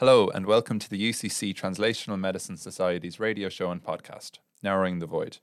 Hello, 0.00 0.28
and 0.28 0.46
welcome 0.46 0.78
to 0.78 0.88
the 0.88 1.10
UCC 1.10 1.52
Translational 1.52 2.18
Medicine 2.18 2.56
Society's 2.56 3.20
radio 3.20 3.50
show 3.50 3.70
and 3.70 3.84
podcast, 3.84 4.38
Narrowing 4.62 4.98
the 4.98 5.06
Void. 5.06 5.40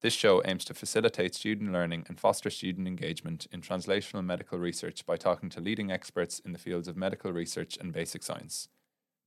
This 0.00 0.14
show 0.14 0.40
aims 0.44 0.64
to 0.66 0.74
facilitate 0.74 1.34
student 1.34 1.72
learning 1.72 2.04
and 2.06 2.16
foster 2.16 2.48
student 2.48 2.86
engagement 2.86 3.48
in 3.50 3.62
translational 3.62 4.24
medical 4.24 4.60
research 4.60 5.04
by 5.06 5.16
talking 5.16 5.48
to 5.50 5.60
leading 5.60 5.90
experts 5.90 6.38
in 6.38 6.52
the 6.52 6.58
fields 6.60 6.86
of 6.86 6.96
medical 6.96 7.32
research 7.32 7.76
and 7.80 7.92
basic 7.92 8.22
science. 8.22 8.68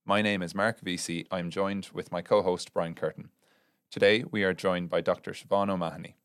My 0.05 0.21
name 0.21 0.41
is 0.41 0.55
Mark 0.55 0.79
Vesey. 0.79 1.27
I 1.29 1.39
am 1.39 1.49
joined 1.49 1.89
with 1.91 2.13
my 2.13 2.21
co 2.21 2.41
host 2.41 2.73
Brian 2.73 2.95
Curtin. 2.95 3.31
Today, 3.91 4.23
we 4.31 4.45
are 4.45 4.53
joined 4.53 4.89
by 4.89 5.01
Dr. 5.01 5.31
Siobhan 5.31 5.69
O'Mahony. 5.69 6.15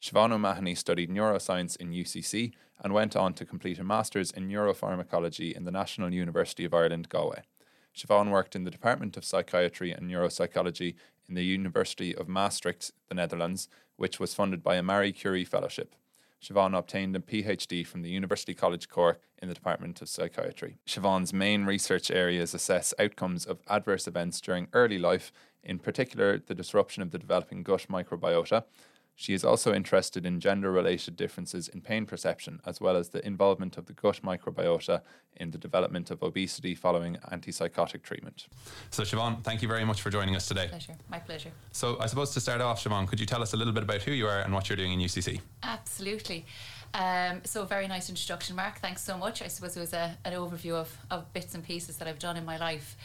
Siobhan 0.00 0.32
O'Mahony 0.32 0.74
studied 0.74 1.10
neuroscience 1.10 1.76
in 1.76 1.90
UCC 1.90 2.54
and 2.82 2.94
went 2.94 3.14
on 3.16 3.34
to 3.34 3.44
complete 3.44 3.78
a 3.78 3.84
master's 3.84 4.30
in 4.30 4.48
neuropharmacology 4.48 5.52
in 5.52 5.64
the 5.64 5.70
National 5.70 6.10
University 6.10 6.64
of 6.64 6.72
Ireland, 6.72 7.10
Galway. 7.10 7.42
Siobhan 7.96 8.30
worked 8.30 8.56
in 8.56 8.64
the 8.64 8.70
Department 8.70 9.16
of 9.16 9.24
Psychiatry 9.24 9.92
and 9.92 10.10
Neuropsychology 10.10 10.94
in 11.28 11.34
the 11.34 11.44
University 11.44 12.14
of 12.14 12.28
Maastricht, 12.28 12.90
the 13.08 13.14
Netherlands, 13.14 13.68
which 13.96 14.18
was 14.18 14.34
funded 14.34 14.62
by 14.62 14.76
a 14.76 14.82
Marie 14.82 15.12
Curie 15.12 15.44
Fellowship. 15.44 15.94
Siobhan 16.42 16.76
obtained 16.76 17.14
a 17.14 17.20
PhD 17.20 17.86
from 17.86 18.02
the 18.02 18.10
University 18.10 18.52
College 18.52 18.88
Cork 18.88 19.20
in 19.40 19.48
the 19.48 19.54
Department 19.54 20.02
of 20.02 20.08
Psychiatry. 20.08 20.76
Siobhan's 20.86 21.32
main 21.32 21.64
research 21.64 22.10
areas 22.10 22.52
assess 22.52 22.92
outcomes 22.98 23.44
of 23.44 23.60
adverse 23.68 24.08
events 24.08 24.40
during 24.40 24.66
early 24.72 24.98
life, 24.98 25.32
in 25.62 25.78
particular 25.78 26.38
the 26.38 26.54
disruption 26.54 27.02
of 27.02 27.12
the 27.12 27.18
developing 27.18 27.62
gut 27.62 27.86
microbiota, 27.88 28.64
she 29.14 29.34
is 29.34 29.44
also 29.44 29.74
interested 29.74 30.24
in 30.26 30.40
gender 30.40 30.70
related 30.72 31.16
differences 31.16 31.68
in 31.68 31.80
pain 31.80 32.06
perception, 32.06 32.60
as 32.66 32.80
well 32.80 32.96
as 32.96 33.10
the 33.10 33.24
involvement 33.26 33.76
of 33.76 33.86
the 33.86 33.92
gut 33.92 34.20
microbiota 34.22 35.02
in 35.36 35.50
the 35.50 35.58
development 35.58 36.10
of 36.10 36.22
obesity 36.22 36.74
following 36.74 37.16
antipsychotic 37.30 38.02
treatment. 38.02 38.46
So, 38.90 39.02
Siobhan, 39.02 39.42
thank 39.42 39.62
you 39.62 39.68
very 39.68 39.84
much 39.84 40.02
for 40.02 40.10
joining 40.10 40.34
us 40.34 40.46
today. 40.46 40.68
Pleasure, 40.68 40.96
my 41.08 41.18
pleasure. 41.18 41.50
So, 41.72 41.98
I 42.00 42.06
suppose 42.06 42.30
to 42.32 42.40
start 42.40 42.60
off, 42.60 42.82
Siobhan, 42.82 43.06
could 43.06 43.20
you 43.20 43.26
tell 43.26 43.42
us 43.42 43.52
a 43.52 43.56
little 43.56 43.72
bit 43.72 43.82
about 43.82 44.02
who 44.02 44.12
you 44.12 44.26
are 44.26 44.40
and 44.40 44.52
what 44.52 44.68
you're 44.68 44.76
doing 44.76 44.92
in 44.92 45.00
UCC? 45.00 45.40
Absolutely. 45.62 46.46
Um, 46.94 47.40
so, 47.44 47.64
very 47.64 47.88
nice 47.88 48.08
introduction, 48.08 48.56
Mark. 48.56 48.78
Thanks 48.78 49.02
so 49.02 49.16
much. 49.16 49.42
I 49.42 49.48
suppose 49.48 49.76
it 49.76 49.80
was 49.80 49.92
a, 49.92 50.16
an 50.24 50.32
overview 50.32 50.74
of, 50.74 50.96
of 51.10 51.32
bits 51.32 51.54
and 51.54 51.64
pieces 51.64 51.96
that 51.98 52.08
I've 52.08 52.18
done 52.18 52.36
in 52.36 52.44
my 52.44 52.58
life. 52.58 52.96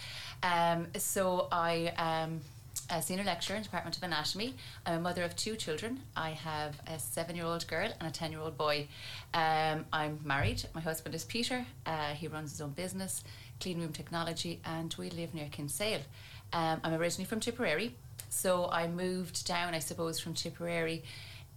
Um, 0.41 0.87
so, 0.97 1.47
I. 1.51 1.93
Um, 1.97 2.41
a 2.89 3.01
senior 3.01 3.23
lecturer 3.23 3.57
in 3.57 3.63
Department 3.63 3.97
of 3.97 4.03
Anatomy. 4.03 4.55
I'm 4.85 4.95
a 4.95 4.99
mother 4.99 5.23
of 5.23 5.35
two 5.35 5.55
children. 5.55 6.01
I 6.15 6.29
have 6.31 6.79
a 6.87 6.97
seven 6.97 7.35
year 7.35 7.45
old 7.45 7.67
girl 7.67 7.91
and 7.99 8.07
a 8.07 8.11
10 8.11 8.31
year 8.31 8.39
old 8.39 8.57
boy. 8.57 8.87
Um, 9.33 9.85
I'm 9.91 10.19
married. 10.23 10.63
My 10.73 10.81
husband 10.81 11.13
is 11.13 11.25
Peter. 11.25 11.65
Uh, 11.85 12.13
he 12.13 12.27
runs 12.27 12.51
his 12.51 12.61
own 12.61 12.71
business, 12.71 13.23
Clean 13.59 13.79
Room 13.79 13.91
Technology, 13.91 14.61
and 14.63 14.93
we 14.97 15.09
live 15.09 15.33
near 15.33 15.47
Kinsale. 15.51 16.01
Um, 16.53 16.79
I'm 16.83 16.93
originally 16.93 17.25
from 17.25 17.41
Tipperary, 17.41 17.95
so 18.29 18.69
I 18.71 18.87
moved 18.87 19.45
down, 19.45 19.73
I 19.73 19.79
suppose, 19.79 20.19
from 20.19 20.33
Tipperary 20.33 21.03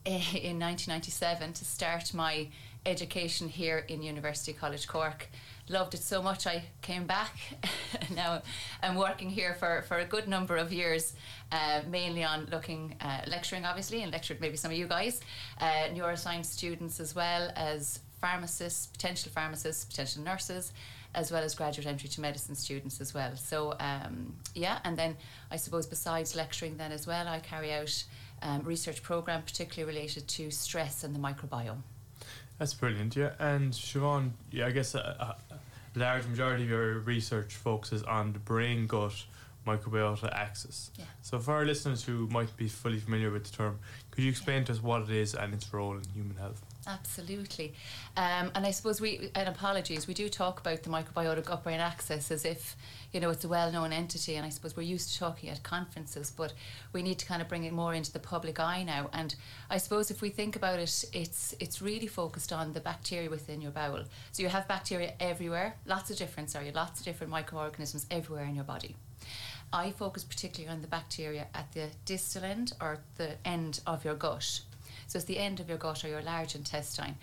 eh, 0.04 0.10
in 0.34 0.58
1997 0.58 1.52
to 1.52 1.64
start 1.64 2.12
my 2.12 2.48
education 2.84 3.48
here 3.48 3.84
in 3.86 4.02
University 4.02 4.52
College 4.52 4.88
Cork 4.88 5.28
loved 5.70 5.94
it 5.94 6.02
so 6.02 6.20
much 6.20 6.46
I 6.46 6.64
came 6.82 7.06
back. 7.06 7.36
now 8.14 8.42
I'm 8.82 8.96
working 8.96 9.30
here 9.30 9.54
for, 9.54 9.82
for 9.86 9.98
a 9.98 10.04
good 10.04 10.26
number 10.28 10.56
of 10.56 10.72
years, 10.72 11.14
uh, 11.52 11.82
mainly 11.88 12.24
on 12.24 12.48
looking, 12.50 12.96
uh, 13.00 13.20
lecturing 13.28 13.64
obviously, 13.64 14.02
and 14.02 14.12
lectured 14.12 14.40
maybe 14.40 14.56
some 14.56 14.72
of 14.72 14.76
you 14.76 14.86
guys, 14.86 15.20
uh, 15.60 15.88
neuroscience 15.94 16.46
students 16.46 16.98
as 16.98 17.14
well 17.14 17.50
as 17.54 18.00
pharmacists, 18.20 18.88
potential 18.88 19.30
pharmacists, 19.32 19.84
potential 19.84 20.22
nurses, 20.22 20.72
as 21.14 21.32
well 21.32 21.42
as 21.42 21.54
graduate 21.54 21.86
entry 21.86 22.08
to 22.08 22.20
medicine 22.20 22.54
students 22.54 23.00
as 23.00 23.14
well. 23.14 23.36
So 23.36 23.74
um, 23.78 24.34
yeah, 24.54 24.80
and 24.84 24.96
then 24.96 25.16
I 25.50 25.56
suppose 25.56 25.86
besides 25.86 26.34
lecturing 26.34 26.76
then 26.76 26.92
as 26.92 27.06
well, 27.06 27.28
I 27.28 27.38
carry 27.38 27.72
out 27.72 28.04
um, 28.42 28.62
research 28.62 29.02
program 29.02 29.42
particularly 29.42 29.92
related 29.92 30.26
to 30.28 30.50
stress 30.50 31.04
and 31.04 31.14
the 31.14 31.20
microbiome. 31.20 31.82
That's 32.60 32.74
brilliant, 32.74 33.16
yeah. 33.16 33.32
And 33.38 33.72
Siobhan, 33.72 34.32
yeah, 34.50 34.66
I 34.66 34.70
guess 34.70 34.94
a, 34.94 35.36
a 35.94 35.98
large 35.98 36.26
majority 36.26 36.64
of 36.64 36.70
your 36.70 36.98
research 37.00 37.54
focuses 37.54 38.02
on 38.04 38.32
the 38.32 38.38
brain 38.38 38.86
gut 38.86 39.24
microbiota 39.66 40.32
axis. 40.34 40.90
Yeah. 40.98 41.04
So, 41.22 41.38
for 41.38 41.54
our 41.54 41.64
listeners 41.64 42.04
who 42.04 42.26
might 42.28 42.54
be 42.56 42.68
fully 42.68 42.98
familiar 42.98 43.30
with 43.30 43.44
the 43.44 43.56
term, 43.56 43.78
could 44.10 44.24
you 44.24 44.30
explain 44.30 44.64
to 44.64 44.72
us 44.72 44.82
what 44.82 45.02
it 45.02 45.10
is 45.10 45.34
and 45.34 45.52
its 45.54 45.72
role 45.72 45.96
in 45.96 46.04
human 46.14 46.36
health? 46.36 46.62
Absolutely. 46.92 47.74
Um, 48.16 48.50
and 48.54 48.66
I 48.66 48.72
suppose 48.72 49.00
we, 49.00 49.30
and 49.34 49.48
apologies, 49.48 50.08
we 50.08 50.14
do 50.14 50.28
talk 50.28 50.58
about 50.58 50.82
the 50.82 50.90
microbiotic 50.90 51.44
gut 51.44 51.62
brain 51.62 51.78
axis 51.78 52.30
as 52.32 52.44
if, 52.44 52.76
you 53.12 53.20
know, 53.20 53.30
it's 53.30 53.44
a 53.44 53.48
well 53.48 53.70
known 53.70 53.92
entity. 53.92 54.34
And 54.34 54.44
I 54.44 54.48
suppose 54.48 54.76
we're 54.76 54.82
used 54.82 55.12
to 55.12 55.18
talking 55.18 55.50
at 55.50 55.62
conferences, 55.62 56.32
but 56.36 56.52
we 56.92 57.02
need 57.02 57.18
to 57.20 57.26
kind 57.26 57.40
of 57.40 57.48
bring 57.48 57.64
it 57.64 57.72
more 57.72 57.94
into 57.94 58.12
the 58.12 58.18
public 58.18 58.58
eye 58.58 58.82
now. 58.82 59.08
And 59.12 59.34
I 59.68 59.76
suppose 59.76 60.10
if 60.10 60.20
we 60.20 60.30
think 60.30 60.56
about 60.56 60.80
it, 60.80 61.04
it's, 61.12 61.54
it's 61.60 61.80
really 61.80 62.08
focused 62.08 62.52
on 62.52 62.72
the 62.72 62.80
bacteria 62.80 63.30
within 63.30 63.60
your 63.60 63.70
bowel. 63.70 64.02
So 64.32 64.42
you 64.42 64.48
have 64.48 64.66
bacteria 64.66 65.14
everywhere, 65.20 65.76
lots 65.86 66.10
of 66.10 66.16
different, 66.16 66.50
sorry, 66.50 66.72
lots 66.72 67.00
of 67.00 67.04
different 67.04 67.30
microorganisms 67.30 68.06
everywhere 68.10 68.44
in 68.44 68.56
your 68.56 68.64
body. 68.64 68.96
I 69.72 69.92
focus 69.92 70.24
particularly 70.24 70.74
on 70.74 70.82
the 70.82 70.88
bacteria 70.88 71.46
at 71.54 71.70
the 71.72 71.86
distal 72.04 72.42
end 72.42 72.72
or 72.80 72.98
the 73.16 73.36
end 73.44 73.80
of 73.86 74.04
your 74.04 74.16
gut. 74.16 74.62
So 75.10 75.16
it's 75.16 75.26
the 75.26 75.38
end 75.38 75.58
of 75.58 75.68
your 75.68 75.76
gut 75.76 76.04
or 76.04 76.08
your 76.08 76.22
large 76.22 76.54
intestine. 76.54 77.16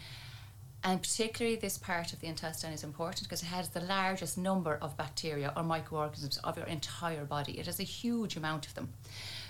And 0.84 1.02
particularly 1.02 1.56
this 1.56 1.78
part 1.78 2.12
of 2.12 2.20
the 2.20 2.28
intestine 2.28 2.74
is 2.74 2.84
important 2.84 3.24
because 3.24 3.42
it 3.42 3.48
has 3.48 3.70
the 3.70 3.80
largest 3.80 4.38
number 4.38 4.78
of 4.81 4.98
bacteria 4.98 5.53
or 5.56 5.64
microorganisms 5.64 6.38
of 6.44 6.58
your 6.58 6.66
entire 6.66 7.24
body. 7.24 7.58
It 7.58 7.66
has 7.66 7.80
a 7.80 7.84
huge 7.84 8.36
amount 8.36 8.68
of 8.68 8.76
them. 8.76 8.90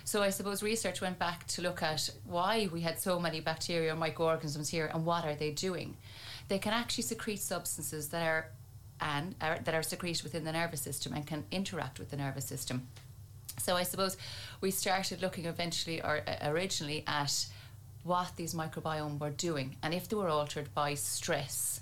So 0.04 0.22
I 0.22 0.30
suppose 0.30 0.62
research 0.62 1.02
went 1.02 1.18
back 1.18 1.48
to 1.48 1.64
look 1.64 1.82
at 1.82 2.12
why 2.26 2.70
we 2.72 2.82
had 2.82 3.00
so 3.00 3.20
many 3.20 3.40
bacteria 3.40 3.94
or 3.94 3.96
microorganisms 3.96 4.70
here 4.70 4.92
and 4.94 5.04
what 5.04 5.26
are 5.26 5.36
they 5.36 5.50
doing. 5.50 5.98
They 6.48 6.60
can 6.60 6.74
actually 6.74 7.06
secrete 7.06 7.40
substances 7.40 8.10
that 8.10 8.22
are 8.22 8.50
and 9.02 9.34
are, 9.42 9.58
that 9.64 9.74
are 9.74 9.84
secreted 9.84 10.24
within 10.24 10.44
the 10.44 10.52
nervous 10.52 10.82
system 10.82 11.14
and 11.14 11.26
can 11.26 11.44
interact 11.52 11.98
with 11.98 12.12
the 12.12 12.18
nervous 12.18 12.46
system. 12.46 12.88
So 13.60 13.76
I 13.76 13.84
suppose 13.84 14.16
we 14.62 14.70
started 14.70 15.24
looking 15.24 15.46
eventually 15.46 16.02
or 16.02 16.22
uh, 16.28 16.50
originally 16.50 17.04
at 17.08 17.48
what 18.08 18.32
these 18.38 18.54
microbiome 18.54 19.20
were 19.20 19.30
doing 19.30 19.76
and 19.84 19.94
if 19.94 20.08
they 20.08 20.16
were 20.16 20.30
altered 20.30 20.74
by 20.74 20.94
stress. 20.96 21.82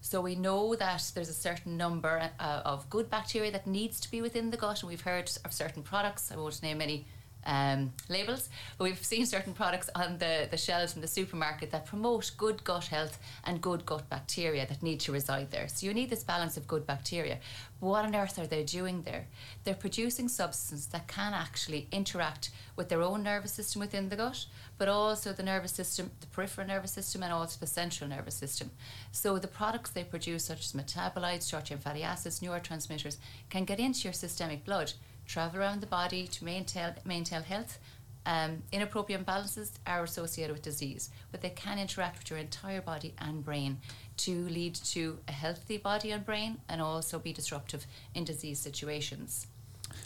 So 0.00 0.20
we 0.20 0.34
know 0.34 0.74
that 0.74 1.12
there's 1.14 1.28
a 1.28 1.34
certain 1.34 1.76
number 1.76 2.30
uh, 2.40 2.62
of 2.64 2.90
good 2.90 3.08
bacteria 3.08 3.52
that 3.52 3.66
needs 3.66 4.00
to 4.00 4.10
be 4.10 4.20
within 4.20 4.50
the 4.50 4.56
gut, 4.56 4.80
and 4.80 4.88
we've 4.88 5.00
heard 5.00 5.30
of 5.44 5.52
certain 5.52 5.82
products. 5.82 6.32
I 6.32 6.36
won't 6.36 6.60
name 6.62 6.80
any 6.80 7.06
um, 7.44 7.92
labels, 8.08 8.48
but 8.78 8.84
we've 8.84 9.04
seen 9.04 9.26
certain 9.26 9.52
products 9.52 9.90
on 9.94 10.18
the, 10.18 10.48
the 10.50 10.56
shelves 10.56 10.94
in 10.94 11.00
the 11.00 11.08
supermarket 11.08 11.70
that 11.70 11.86
promote 11.86 12.32
good 12.36 12.62
gut 12.64 12.86
health 12.86 13.18
and 13.44 13.60
good 13.60 13.84
gut 13.84 14.08
bacteria 14.08 14.66
that 14.66 14.82
need 14.82 15.00
to 15.00 15.12
reside 15.12 15.50
there. 15.50 15.68
So 15.68 15.86
you 15.86 15.94
need 15.94 16.10
this 16.10 16.24
balance 16.24 16.56
of 16.56 16.66
good 16.66 16.86
bacteria. 16.86 17.38
But 17.80 17.86
what 17.88 18.04
on 18.04 18.14
earth 18.14 18.38
are 18.38 18.46
they 18.46 18.62
doing 18.62 19.02
there? 19.02 19.26
They're 19.64 19.74
producing 19.74 20.28
substances 20.28 20.86
that 20.88 21.08
can 21.08 21.34
actually 21.34 21.88
interact 21.90 22.50
with 22.76 22.88
their 22.88 23.02
own 23.02 23.22
nervous 23.22 23.52
system 23.52 23.80
within 23.80 24.08
the 24.08 24.16
gut, 24.16 24.46
but 24.78 24.88
also 24.88 25.32
the 25.32 25.42
nervous 25.42 25.72
system, 25.72 26.10
the 26.20 26.26
peripheral 26.28 26.66
nervous 26.66 26.92
system, 26.92 27.22
and 27.22 27.32
also 27.32 27.58
the 27.58 27.66
central 27.66 28.08
nervous 28.08 28.34
system. 28.34 28.70
So 29.10 29.38
the 29.38 29.48
products 29.48 29.90
they 29.90 30.04
produce, 30.04 30.44
such 30.44 30.60
as 30.60 30.72
metabolites, 30.72 31.50
short 31.50 31.64
chain 31.64 31.78
fatty 31.78 32.02
acids, 32.02 32.40
neurotransmitters, 32.40 33.16
can 33.50 33.64
get 33.64 33.80
into 33.80 34.04
your 34.04 34.12
systemic 34.12 34.64
blood 34.64 34.92
travel 35.26 35.60
around 35.60 35.80
the 35.80 35.86
body 35.86 36.26
to 36.26 36.44
maintain, 36.44 36.94
maintain 37.04 37.42
health. 37.42 37.78
Um, 38.24 38.62
inappropriate 38.70 39.24
imbalances 39.24 39.72
are 39.84 40.04
associated 40.04 40.52
with 40.52 40.62
disease, 40.62 41.10
but 41.32 41.40
they 41.40 41.50
can 41.50 41.78
interact 41.78 42.18
with 42.18 42.30
your 42.30 42.38
entire 42.38 42.80
body 42.80 43.14
and 43.18 43.44
brain 43.44 43.78
to 44.18 44.46
lead 44.48 44.76
to 44.76 45.18
a 45.26 45.32
healthy 45.32 45.76
body 45.76 46.12
and 46.12 46.24
brain 46.24 46.58
and 46.68 46.80
also 46.80 47.18
be 47.18 47.32
disruptive 47.32 47.84
in 48.14 48.24
disease 48.24 48.60
situations. 48.60 49.48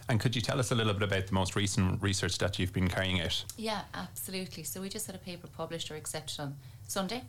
And 0.08 0.20
could 0.20 0.34
you 0.34 0.42
tell 0.42 0.58
us 0.58 0.70
a 0.70 0.74
little 0.74 0.94
bit 0.94 1.02
about 1.02 1.26
the 1.26 1.34
most 1.34 1.56
recent 1.56 2.02
research 2.02 2.38
that 2.38 2.58
you've 2.58 2.72
been 2.72 2.88
carrying 2.88 3.20
out? 3.20 3.44
Yeah, 3.56 3.82
absolutely. 3.94 4.62
So 4.62 4.80
we 4.80 4.88
just 4.88 5.06
had 5.06 5.14
a 5.14 5.18
paper 5.18 5.48
published 5.48 5.90
or 5.90 5.96
accepted 5.96 6.40
on 6.40 6.56
Sunday. 6.86 7.22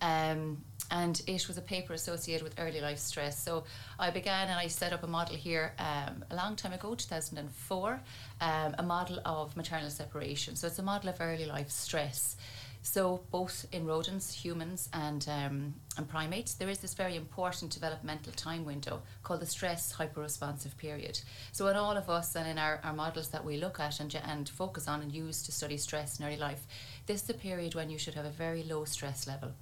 Um, 0.00 0.62
and 0.92 1.22
it 1.26 1.48
was 1.48 1.56
a 1.56 1.62
paper 1.62 1.94
associated 1.94 2.44
with 2.44 2.54
early 2.58 2.80
life 2.80 2.98
stress. 2.98 3.42
So 3.42 3.64
I 3.98 4.10
began 4.10 4.48
and 4.48 4.58
I 4.58 4.66
set 4.66 4.92
up 4.92 5.02
a 5.02 5.06
model 5.06 5.36
here 5.36 5.72
um, 5.78 6.22
a 6.30 6.36
long 6.36 6.54
time 6.54 6.74
ago, 6.74 6.94
2004, 6.94 8.00
um, 8.42 8.74
a 8.78 8.82
model 8.82 9.18
of 9.24 9.56
maternal 9.56 9.88
separation. 9.88 10.54
So 10.54 10.66
it's 10.66 10.78
a 10.78 10.82
model 10.82 11.08
of 11.08 11.16
early 11.18 11.46
life 11.46 11.70
stress. 11.70 12.36
So 12.82 13.22
both 13.30 13.64
in 13.72 13.86
rodents, 13.86 14.34
humans, 14.34 14.90
and 14.92 15.26
um, 15.28 15.74
and 15.96 16.08
primates, 16.08 16.54
there 16.54 16.68
is 16.68 16.78
this 16.78 16.94
very 16.94 17.16
important 17.16 17.70
developmental 17.70 18.32
time 18.32 18.64
window 18.64 19.02
called 19.22 19.40
the 19.40 19.46
stress 19.46 19.94
hyperresponsive 19.94 20.76
period. 20.76 21.20
So 21.52 21.68
in 21.68 21.76
all 21.76 21.96
of 21.96 22.10
us 22.10 22.34
and 22.34 22.46
in 22.46 22.58
our, 22.58 22.80
our 22.82 22.92
models 22.92 23.28
that 23.28 23.44
we 23.44 23.56
look 23.56 23.78
at 23.78 24.00
and, 24.00 24.14
and 24.26 24.48
focus 24.48 24.88
on 24.88 25.00
and 25.00 25.12
use 25.12 25.42
to 25.44 25.52
study 25.52 25.76
stress 25.76 26.18
in 26.18 26.26
early 26.26 26.36
life, 26.36 26.66
this 27.06 27.20
is 27.20 27.26
the 27.28 27.34
period 27.34 27.74
when 27.76 27.88
you 27.88 27.98
should 27.98 28.14
have 28.14 28.26
a 28.26 28.30
very 28.30 28.64
low 28.64 28.84
stress 28.84 29.26
level 29.28 29.52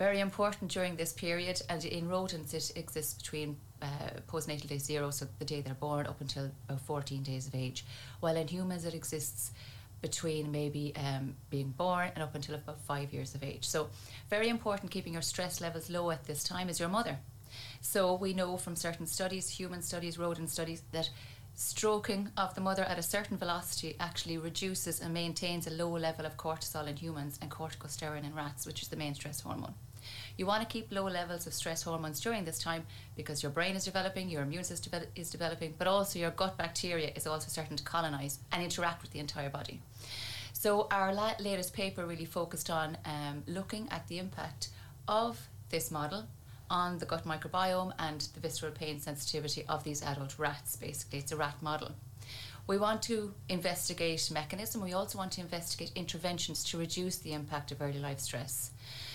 Very 0.00 0.20
important 0.20 0.70
during 0.70 0.96
this 0.96 1.12
period, 1.12 1.60
and 1.68 1.84
in 1.84 2.08
rodents 2.08 2.54
it 2.54 2.72
exists 2.74 3.12
between 3.12 3.58
uh, 3.82 3.86
postnatal 4.26 4.66
day 4.66 4.78
zero, 4.78 5.10
so 5.10 5.26
the 5.38 5.44
day 5.44 5.60
they're 5.60 5.74
born, 5.74 6.06
up 6.06 6.22
until 6.22 6.50
about 6.70 6.80
14 6.80 7.22
days 7.22 7.46
of 7.46 7.54
age. 7.54 7.84
While 8.20 8.36
in 8.36 8.48
humans 8.48 8.86
it 8.86 8.94
exists 8.94 9.50
between 10.00 10.50
maybe 10.50 10.94
um, 10.96 11.36
being 11.50 11.72
born 11.72 12.12
and 12.14 12.22
up 12.22 12.34
until 12.34 12.54
about 12.54 12.80
five 12.80 13.12
years 13.12 13.34
of 13.34 13.44
age. 13.44 13.68
So, 13.68 13.90
very 14.30 14.48
important 14.48 14.90
keeping 14.90 15.12
your 15.12 15.20
stress 15.20 15.60
levels 15.60 15.90
low 15.90 16.10
at 16.10 16.24
this 16.24 16.42
time 16.44 16.70
is 16.70 16.80
your 16.80 16.88
mother. 16.88 17.18
So, 17.82 18.14
we 18.14 18.32
know 18.32 18.56
from 18.56 18.76
certain 18.76 19.06
studies, 19.06 19.50
human 19.50 19.82
studies, 19.82 20.16
rodent 20.16 20.48
studies, 20.48 20.82
that 20.92 21.10
stroking 21.54 22.30
of 22.38 22.54
the 22.54 22.62
mother 22.62 22.84
at 22.84 22.98
a 22.98 23.02
certain 23.02 23.36
velocity 23.36 23.96
actually 24.00 24.38
reduces 24.38 24.98
and 24.98 25.12
maintains 25.12 25.66
a 25.66 25.70
low 25.70 25.90
level 25.90 26.24
of 26.24 26.38
cortisol 26.38 26.88
in 26.88 26.96
humans 26.96 27.38
and 27.42 27.50
corticosteroid 27.50 28.24
in 28.24 28.34
rats, 28.34 28.64
which 28.66 28.80
is 28.80 28.88
the 28.88 28.96
main 28.96 29.14
stress 29.14 29.40
hormone. 29.40 29.74
You 30.36 30.46
want 30.46 30.62
to 30.62 30.68
keep 30.68 30.92
low 30.92 31.04
levels 31.04 31.46
of 31.46 31.54
stress 31.54 31.82
hormones 31.82 32.20
during 32.20 32.44
this 32.44 32.58
time 32.58 32.86
because 33.16 33.42
your 33.42 33.50
brain 33.50 33.76
is 33.76 33.84
developing, 33.84 34.28
your 34.28 34.42
immune 34.42 34.64
system 34.64 35.02
is 35.14 35.30
developing, 35.30 35.74
but 35.78 35.86
also 35.86 36.18
your 36.18 36.30
gut 36.30 36.56
bacteria 36.56 37.12
is 37.14 37.26
also 37.26 37.48
starting 37.48 37.76
to 37.76 37.84
colonize 37.84 38.38
and 38.52 38.62
interact 38.62 39.02
with 39.02 39.12
the 39.12 39.18
entire 39.18 39.50
body. 39.50 39.80
So, 40.52 40.88
our 40.90 41.14
la- 41.14 41.36
latest 41.38 41.72
paper 41.72 42.04
really 42.04 42.26
focused 42.26 42.68
on 42.70 42.98
um, 43.04 43.42
looking 43.46 43.88
at 43.90 44.06
the 44.08 44.18
impact 44.18 44.68
of 45.08 45.48
this 45.70 45.90
model 45.90 46.26
on 46.68 46.98
the 46.98 47.06
gut 47.06 47.24
microbiome 47.24 47.92
and 47.98 48.20
the 48.34 48.40
visceral 48.40 48.72
pain 48.72 49.00
sensitivity 49.00 49.64
of 49.68 49.84
these 49.84 50.02
adult 50.02 50.38
rats. 50.38 50.76
Basically, 50.76 51.18
it's 51.18 51.32
a 51.32 51.36
rat 51.36 51.56
model. 51.60 51.92
We 52.66 52.78
want 52.78 53.02
to 53.02 53.34
investigate 53.48 54.30
mechanism. 54.32 54.80
We 54.80 54.92
also 54.92 55.18
want 55.18 55.32
to 55.32 55.40
investigate 55.40 55.90
interventions 55.96 56.62
to 56.64 56.78
reduce 56.78 57.16
the 57.16 57.32
impact 57.32 57.72
of 57.72 57.82
early 57.82 57.98
life 57.98 58.20
stress. 58.20 58.70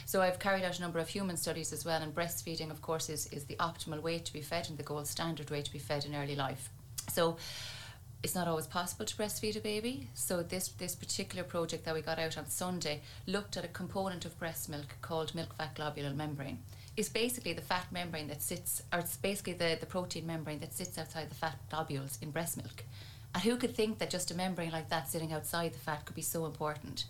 So 0.05 0.21
I've 0.21 0.39
carried 0.39 0.63
out 0.63 0.77
a 0.77 0.81
number 0.81 0.99
of 0.99 1.09
human 1.09 1.35
studies 1.35 1.73
as 1.73 1.83
well, 1.83 2.01
and 2.01 2.13
breastfeeding, 2.13 2.69
of 2.69 2.81
course, 2.81 3.09
is, 3.09 3.27
is 3.27 3.45
the 3.45 3.55
optimal 3.55 4.01
way 4.01 4.19
to 4.19 4.33
be 4.33 4.41
fed 4.41 4.69
and 4.69 4.77
the 4.77 4.83
gold 4.83 5.07
standard 5.07 5.49
way 5.49 5.63
to 5.63 5.71
be 5.71 5.79
fed 5.79 6.05
in 6.05 6.15
early 6.15 6.35
life. 6.35 6.69
So 7.09 7.37
it's 8.21 8.35
not 8.35 8.47
always 8.47 8.67
possible 8.67 9.05
to 9.05 9.15
breastfeed 9.15 9.55
a 9.55 9.59
baby. 9.59 10.09
So 10.13 10.41
this 10.41 10.69
this 10.69 10.95
particular 10.95 11.43
project 11.43 11.85
that 11.85 11.93
we 11.93 12.01
got 12.01 12.19
out 12.19 12.37
on 12.37 12.47
Sunday 12.47 13.01
looked 13.27 13.57
at 13.57 13.65
a 13.65 13.67
component 13.67 14.25
of 14.25 14.37
breast 14.39 14.69
milk 14.69 14.95
called 15.01 15.35
milk 15.35 15.55
fat 15.55 15.75
globule 15.75 16.15
membrane. 16.15 16.59
It's 16.97 17.09
basically 17.09 17.53
the 17.53 17.61
fat 17.61 17.87
membrane 17.91 18.27
that 18.29 18.41
sits, 18.41 18.81
or 18.93 18.99
it's 18.99 19.17
basically 19.17 19.53
the, 19.53 19.77
the 19.79 19.85
protein 19.85 20.25
membrane 20.25 20.59
that 20.59 20.73
sits 20.73 20.97
outside 20.97 21.29
the 21.29 21.35
fat 21.35 21.57
globules 21.69 22.17
in 22.21 22.31
breast 22.31 22.57
milk. 22.57 22.83
And 23.33 23.43
who 23.43 23.57
could 23.57 23.75
think 23.75 23.99
that 23.99 24.09
just 24.09 24.31
a 24.31 24.35
membrane 24.35 24.71
like 24.71 24.89
that 24.89 25.09
sitting 25.09 25.33
outside 25.33 25.73
the 25.73 25.79
fat 25.79 26.05
could 26.05 26.15
be 26.15 26.21
so 26.21 26.45
important? 26.45 27.05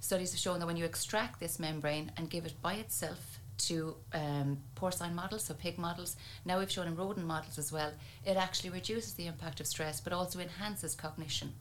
Studies 0.00 0.32
have 0.32 0.40
shown 0.40 0.58
that 0.60 0.66
when 0.66 0.76
you 0.76 0.84
extract 0.84 1.40
this 1.40 1.58
membrane 1.58 2.10
and 2.16 2.30
give 2.30 2.46
it 2.46 2.60
by 2.62 2.74
itself 2.74 3.38
to 3.58 3.94
um, 4.14 4.58
porcine 4.74 5.14
models, 5.14 5.44
so 5.44 5.54
pig 5.54 5.78
models, 5.78 6.16
now 6.46 6.58
we've 6.58 6.70
shown 6.70 6.86
in 6.86 6.96
rodent 6.96 7.26
models 7.26 7.58
as 7.58 7.70
well, 7.70 7.92
it 8.24 8.36
actually 8.36 8.70
reduces 8.70 9.12
the 9.14 9.26
impact 9.26 9.60
of 9.60 9.66
stress 9.66 10.00
but 10.00 10.12
also 10.14 10.40
enhances 10.40 10.94
cognition. 10.94 11.52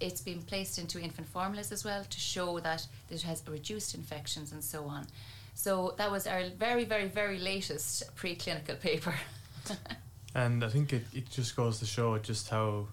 It's 0.00 0.22
been 0.22 0.42
placed 0.42 0.78
into 0.78 0.98
infant 0.98 1.28
formulas 1.28 1.70
as 1.70 1.84
well 1.84 2.04
to 2.04 2.20
show 2.20 2.58
that 2.60 2.86
it 3.10 3.22
has 3.22 3.42
reduced 3.46 3.94
infections 3.94 4.52
and 4.52 4.64
so 4.64 4.84
on. 4.84 5.06
So 5.54 5.94
that 5.98 6.10
was 6.10 6.26
our 6.26 6.44
very, 6.56 6.84
very, 6.84 7.08
very 7.08 7.38
latest 7.38 8.16
preclinical 8.16 8.80
paper. 8.80 9.14
and 10.34 10.64
I 10.64 10.68
think 10.68 10.92
it, 10.92 11.04
it 11.12 11.28
just 11.30 11.56
goes 11.56 11.80
to 11.80 11.86
show 11.86 12.16
just 12.18 12.48
how 12.48 12.86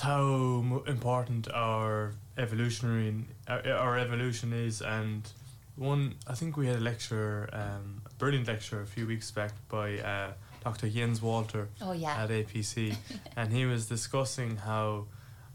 how 0.00 0.82
important 0.86 1.50
our 1.52 2.14
evolutionary 2.38 3.14
our, 3.48 3.66
our 3.72 3.98
evolution 3.98 4.52
is 4.52 4.80
and 4.80 5.28
one 5.76 6.14
I 6.26 6.34
think 6.34 6.56
we 6.56 6.66
had 6.66 6.76
a 6.76 6.80
lecture 6.80 7.48
um, 7.52 8.02
a 8.06 8.14
brilliant 8.14 8.48
lecture 8.48 8.80
a 8.80 8.86
few 8.86 9.06
weeks 9.06 9.30
back 9.30 9.52
by 9.68 9.98
uh, 9.98 10.32
Dr. 10.64 10.88
Jens 10.88 11.22
Walter 11.22 11.68
oh, 11.80 11.92
yeah. 11.92 12.22
at 12.22 12.30
APC 12.30 12.96
and 13.36 13.52
he 13.52 13.64
was 13.66 13.86
discussing 13.86 14.56
how 14.56 15.06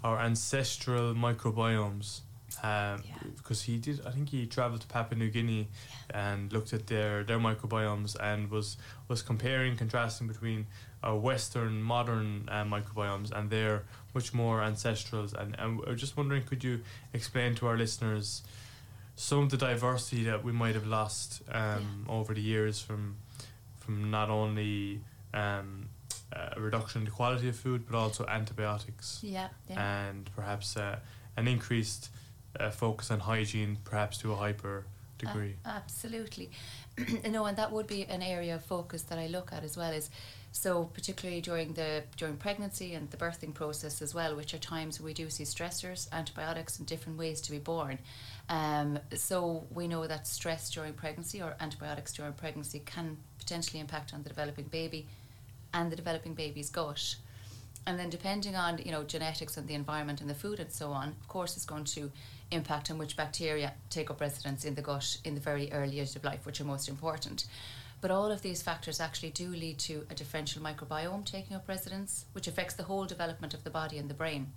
our 0.03 0.19
ancestral 0.19 1.13
microbiomes 1.13 2.21
um, 2.61 3.03
yeah. 3.05 3.15
because 3.37 3.63
he 3.63 3.77
did 3.77 4.05
I 4.05 4.11
think 4.11 4.29
he 4.29 4.45
traveled 4.45 4.81
to 4.81 4.87
Papua 4.87 5.17
New 5.17 5.29
Guinea 5.29 5.67
yeah. 6.09 6.33
and 6.33 6.53
looked 6.53 6.73
at 6.73 6.87
their 6.87 7.23
their 7.23 7.39
microbiomes 7.39 8.15
and 8.19 8.51
was 8.51 8.77
was 9.07 9.21
comparing 9.21 9.75
contrasting 9.77 10.27
between 10.27 10.67
our 11.03 11.17
western 11.17 11.81
modern 11.81 12.47
uh, 12.49 12.63
microbiomes 12.63 13.31
and 13.31 13.49
their 13.49 13.83
much 14.13 14.33
more 14.33 14.61
ancestrals. 14.61 15.33
And, 15.33 15.55
and 15.59 15.81
I'm 15.85 15.97
just 15.97 16.15
wondering, 16.15 16.43
could 16.43 16.63
you 16.63 16.81
explain 17.11 17.55
to 17.55 17.67
our 17.67 17.77
listeners 17.77 18.41
some 19.15 19.39
of 19.39 19.49
the 19.49 19.57
diversity 19.57 20.23
that 20.23 20.43
we 20.43 20.51
might 20.51 20.75
have 20.75 20.87
lost 20.87 21.41
um, 21.51 22.05
yeah. 22.07 22.13
over 22.13 22.33
the 22.33 22.41
years 22.41 22.79
from 22.79 23.17
from 23.79 24.09
not 24.09 24.29
only 24.29 25.01
um, 25.33 25.89
a 26.31 26.59
reduction 26.59 27.01
in 27.01 27.05
the 27.05 27.11
quality 27.11 27.49
of 27.49 27.55
food, 27.55 27.85
but 27.89 27.97
also 27.97 28.25
antibiotics. 28.27 29.19
Yeah. 29.21 29.49
yeah. 29.69 30.07
And 30.07 30.29
perhaps 30.35 30.77
uh, 30.77 30.99
an 31.35 31.47
increased 31.47 32.09
uh, 32.59 32.69
focus 32.69 33.11
on 33.11 33.19
hygiene, 33.19 33.77
perhaps 33.83 34.17
to 34.19 34.31
a 34.31 34.35
hyper 34.35 34.85
degree. 35.17 35.55
Uh, 35.65 35.69
absolutely. 35.69 36.51
no, 37.29 37.45
and 37.45 37.57
that 37.57 37.71
would 37.71 37.87
be 37.87 38.05
an 38.05 38.21
area 38.21 38.55
of 38.55 38.63
focus 38.63 39.03
that 39.03 39.17
I 39.17 39.27
look 39.27 39.51
at 39.51 39.63
as 39.63 39.77
well. 39.77 39.91
Is 39.91 40.09
so 40.51 40.85
particularly 40.85 41.41
during 41.41 41.73
the 41.73 42.03
during 42.17 42.37
pregnancy 42.37 42.93
and 42.93 43.09
the 43.09 43.17
birthing 43.17 43.53
process 43.53 44.01
as 44.01 44.13
well, 44.13 44.35
which 44.35 44.53
are 44.53 44.59
times 44.59 45.01
we 45.01 45.13
do 45.13 45.29
see 45.29 45.43
stressors, 45.43 46.11
antibiotics, 46.11 46.77
and 46.77 46.87
different 46.87 47.17
ways 47.17 47.41
to 47.41 47.51
be 47.51 47.59
born. 47.59 47.99
Um, 48.49 48.99
so 49.15 49.65
we 49.73 49.87
know 49.87 50.05
that 50.05 50.27
stress 50.27 50.69
during 50.69 50.93
pregnancy 50.93 51.41
or 51.41 51.55
antibiotics 51.59 52.13
during 52.13 52.33
pregnancy 52.33 52.79
can 52.85 53.17
potentially 53.39 53.79
impact 53.79 54.13
on 54.13 54.23
the 54.23 54.29
developing 54.29 54.65
baby 54.65 55.07
and 55.73 55.91
the 55.91 55.95
developing 55.95 56.33
baby's 56.33 56.69
gut. 56.69 57.15
And 57.85 57.99
then 57.99 58.09
depending 58.09 58.55
on 58.55 58.79
you 58.79 58.91
know 58.91 59.03
genetics 59.03 59.57
and 59.57 59.67
the 59.67 59.73
environment 59.73 60.21
and 60.21 60.29
the 60.29 60.35
food 60.35 60.59
and 60.59 60.71
so 60.71 60.91
on, 60.91 61.09
of 61.09 61.27
course, 61.27 61.55
it's 61.55 61.65
going 61.65 61.85
to 61.85 62.11
impact 62.51 62.91
on 62.91 62.97
which 62.97 63.17
bacteria 63.17 63.73
take 63.89 64.09
up 64.09 64.21
residence 64.21 64.63
in 64.63 64.75
the 64.75 64.81
gut 64.81 65.17
in 65.23 65.35
the 65.35 65.41
very 65.41 65.71
early 65.71 65.95
years 65.95 66.15
of 66.15 66.23
life, 66.23 66.45
which 66.45 66.61
are 66.61 66.65
most 66.65 66.87
important. 66.87 67.45
But 67.99 68.11
all 68.11 68.31
of 68.31 68.41
these 68.41 68.61
factors 68.61 68.99
actually 68.99 69.31
do 69.31 69.47
lead 69.49 69.79
to 69.79 70.05
a 70.09 70.13
differential 70.13 70.61
microbiome 70.61 71.25
taking 71.25 71.55
up 71.55 71.69
residence, 71.69 72.25
which 72.33 72.47
affects 72.47 72.75
the 72.75 72.83
whole 72.83 73.05
development 73.05 73.53
of 73.53 73.63
the 73.63 73.69
body 73.69 73.97
and 73.97 74.09
the 74.09 74.13
brain. 74.13 74.51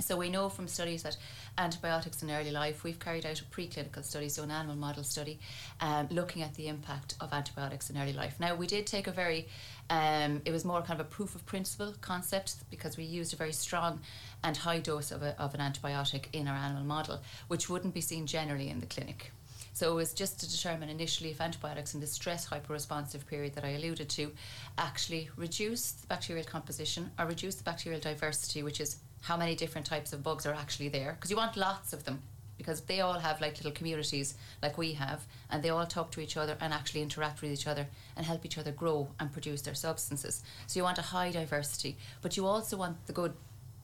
So 0.00 0.16
we 0.16 0.30
know 0.30 0.48
from 0.48 0.68
studies 0.68 1.02
that 1.02 1.16
antibiotics 1.56 2.22
in 2.22 2.30
early 2.30 2.52
life, 2.52 2.84
we've 2.84 3.00
carried 3.00 3.26
out 3.26 3.40
a 3.40 3.44
preclinical 3.44 4.04
study, 4.04 4.28
so 4.28 4.42
an 4.42 4.50
animal 4.50 4.76
model 4.76 5.02
study, 5.02 5.40
um, 5.80 6.06
looking 6.10 6.42
at 6.42 6.54
the 6.54 6.68
impact 6.68 7.14
of 7.20 7.32
antibiotics 7.32 7.90
in 7.90 7.98
early 7.98 8.12
life. 8.12 8.38
Now 8.38 8.54
we 8.54 8.66
did 8.66 8.86
take 8.86 9.06
a 9.06 9.10
very, 9.10 9.48
um, 9.90 10.40
it 10.44 10.52
was 10.52 10.64
more 10.64 10.82
kind 10.82 11.00
of 11.00 11.06
a 11.06 11.08
proof 11.08 11.34
of 11.34 11.44
principle 11.46 11.94
concept 12.00 12.56
because 12.70 12.96
we 12.96 13.04
used 13.04 13.32
a 13.32 13.36
very 13.36 13.52
strong 13.52 14.00
and 14.44 14.56
high 14.56 14.78
dose 14.78 15.10
of, 15.10 15.22
a, 15.22 15.40
of 15.40 15.52
an 15.54 15.60
antibiotic 15.60 16.26
in 16.32 16.46
our 16.46 16.56
animal 16.56 16.84
model, 16.84 17.20
which 17.48 17.68
wouldn't 17.68 17.94
be 17.94 18.00
seen 18.00 18.26
generally 18.26 18.68
in 18.68 18.80
the 18.80 18.86
clinic. 18.86 19.32
So 19.72 19.92
it 19.92 19.94
was 19.94 20.12
just 20.12 20.40
to 20.40 20.50
determine 20.50 20.88
initially 20.88 21.30
if 21.30 21.40
antibiotics 21.40 21.94
in 21.94 22.00
the 22.00 22.06
stress 22.06 22.48
hyperresponsive 22.48 23.26
period 23.26 23.54
that 23.54 23.64
I 23.64 23.70
alluded 23.70 24.08
to 24.10 24.32
actually 24.76 25.30
reduce 25.36 25.92
the 25.92 26.06
bacterial 26.08 26.44
composition 26.44 27.10
or 27.18 27.26
reduce 27.26 27.56
the 27.56 27.64
bacterial 27.64 28.00
diversity, 28.00 28.62
which 28.62 28.80
is 28.80 28.96
how 29.22 29.36
many 29.36 29.54
different 29.54 29.86
types 29.86 30.12
of 30.12 30.22
bugs 30.22 30.46
are 30.46 30.54
actually 30.54 30.88
there. 30.88 31.12
Because 31.12 31.30
you 31.30 31.36
want 31.36 31.56
lots 31.56 31.92
of 31.92 32.04
them 32.04 32.22
because 32.58 32.80
they 32.82 33.00
all 33.00 33.20
have 33.20 33.40
like 33.40 33.56
little 33.56 33.70
communities 33.70 34.34
like 34.60 34.76
we 34.76 34.92
have 34.92 35.24
and 35.48 35.62
they 35.62 35.70
all 35.70 35.86
talk 35.86 36.10
to 36.10 36.20
each 36.20 36.36
other 36.36 36.56
and 36.60 36.74
actually 36.74 37.00
interact 37.00 37.40
with 37.40 37.52
each 37.52 37.66
other 37.66 37.86
and 38.16 38.26
help 38.26 38.44
each 38.44 38.58
other 38.58 38.72
grow 38.72 39.08
and 39.20 39.32
produce 39.32 39.62
their 39.62 39.74
substances. 39.74 40.42
So 40.66 40.78
you 40.78 40.84
want 40.84 40.98
a 40.98 41.02
high 41.02 41.30
diversity, 41.30 41.96
but 42.20 42.36
you 42.36 42.44
also 42.44 42.76
want 42.76 43.06
the 43.06 43.12
good 43.12 43.32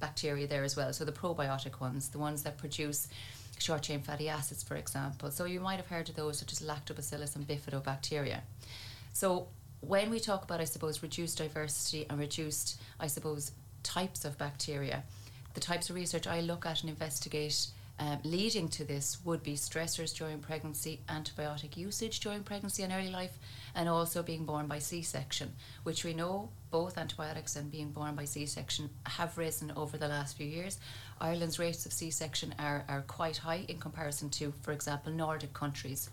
bacteria 0.01 0.47
there 0.47 0.65
as 0.65 0.77
well. 0.77 0.93
So 0.93 1.05
the 1.05 1.13
probiotic 1.13 1.81
ones, 1.81 2.09
the 2.09 2.19
ones 2.19 2.43
that 2.43 2.59
produce 2.59 3.09
short 3.59 3.83
chain 3.83 4.01
fatty 4.01 4.29
acids, 4.29 4.63
for 4.63 4.75
example. 4.75 5.31
So 5.31 5.45
you 5.45 5.61
might 5.61 5.77
have 5.77 5.87
heard 5.87 6.09
of 6.09 6.17
those, 6.17 6.39
such 6.39 6.53
as 6.53 6.61
lactobacillus 6.61 7.37
and 7.37 7.47
bifidobacteria. 7.47 8.41
So 9.13 9.47
when 9.81 10.11
we 10.11 10.19
talk 10.19 10.45
about, 10.45 10.61
I 10.61 10.65
suppose, 10.65 11.03
reduced 11.03 11.39
diversity 11.39 12.07
and 12.11 12.19
reduced, 12.19 12.81
I 12.99 13.07
suppose, 13.07 13.53
types 13.85 14.25
of 14.25 14.37
bacteria, 14.37 15.05
the 15.55 15.61
types 15.61 15.89
of 15.89 15.97
research 15.97 16.27
I 16.27 16.41
look 16.41 16.67
at 16.67 16.83
and 16.83 16.91
investigate 16.91 17.69
um, 17.99 18.19
leading 18.25 18.69
to 18.71 18.85
this 18.85 19.19
would 19.25 19.43
be 19.45 19.55
stressors 19.55 20.13
during 20.17 20.41
pregnancy, 20.41 21.01
antibiotic 21.09 21.77
usage 21.77 22.19
during 22.19 22.43
pregnancy 22.43 22.83
and 22.83 22.93
early 22.93 23.11
life, 23.11 23.39
and 23.75 23.89
also 23.89 24.23
being 24.23 24.45
born 24.45 24.67
by 24.67 24.81
C 24.81 25.01
section, 25.03 25.53
which 25.85 26.05
we 26.05 26.13
know 26.13 26.51
both 26.73 26.99
antibiotics 26.99 27.55
and 27.55 27.71
being 27.71 27.93
born 27.93 28.17
by 28.17 28.25
C 28.25 28.47
section 28.47 28.91
have 29.07 29.39
risen 29.39 29.73
over 29.77 29.97
the 29.97 30.09
last 30.09 30.37
few 30.37 30.47
years. 30.47 30.79
Ireland's 31.21 31.61
rates 31.61 31.87
of 31.87 31.93
C 31.93 32.11
section 32.11 32.53
are, 32.59 32.85
are 32.89 33.03
quite 33.03 33.37
high 33.37 33.65
in 33.69 33.79
comparison 33.79 34.29
to, 34.31 34.53
for 34.63 34.73
example, 34.73 35.13
Nordic 35.13 35.53
countries. 35.53 36.11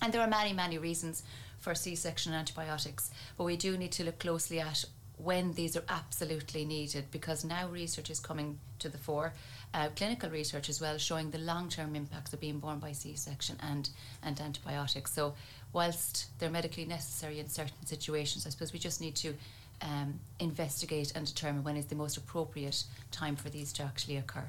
And 0.00 0.12
there 0.12 0.22
are 0.22 0.28
many, 0.28 0.52
many 0.52 0.78
reasons 0.78 1.24
for 1.58 1.74
C 1.74 1.96
section 1.96 2.32
antibiotics, 2.32 3.10
but 3.36 3.44
we 3.44 3.56
do 3.56 3.76
need 3.76 3.92
to 3.92 4.04
look 4.04 4.20
closely 4.20 4.60
at 4.60 4.84
when 5.22 5.52
these 5.52 5.76
are 5.76 5.84
absolutely 5.88 6.64
needed 6.64 7.04
because 7.10 7.44
now 7.44 7.68
research 7.68 8.10
is 8.10 8.20
coming 8.20 8.58
to 8.78 8.88
the 8.88 8.98
fore, 8.98 9.32
uh, 9.74 9.88
clinical 9.96 10.30
research 10.30 10.68
as 10.68 10.80
well, 10.80 10.98
showing 10.98 11.30
the 11.30 11.38
long 11.38 11.68
term 11.68 11.94
impacts 11.94 12.32
of 12.32 12.40
being 12.40 12.58
born 12.58 12.78
by 12.78 12.92
C 12.92 13.14
section 13.14 13.56
and, 13.60 13.90
and 14.22 14.40
antibiotics. 14.40 15.12
So, 15.12 15.34
whilst 15.72 16.26
they're 16.38 16.50
medically 16.50 16.84
necessary 16.84 17.38
in 17.38 17.48
certain 17.48 17.86
situations, 17.86 18.46
I 18.46 18.50
suppose 18.50 18.72
we 18.72 18.78
just 18.78 19.00
need 19.00 19.14
to 19.16 19.34
um, 19.82 20.20
investigate 20.38 21.12
and 21.14 21.26
determine 21.26 21.64
when 21.64 21.76
is 21.76 21.86
the 21.86 21.94
most 21.94 22.16
appropriate 22.16 22.84
time 23.10 23.36
for 23.36 23.48
these 23.50 23.72
to 23.74 23.82
actually 23.82 24.16
occur. 24.16 24.48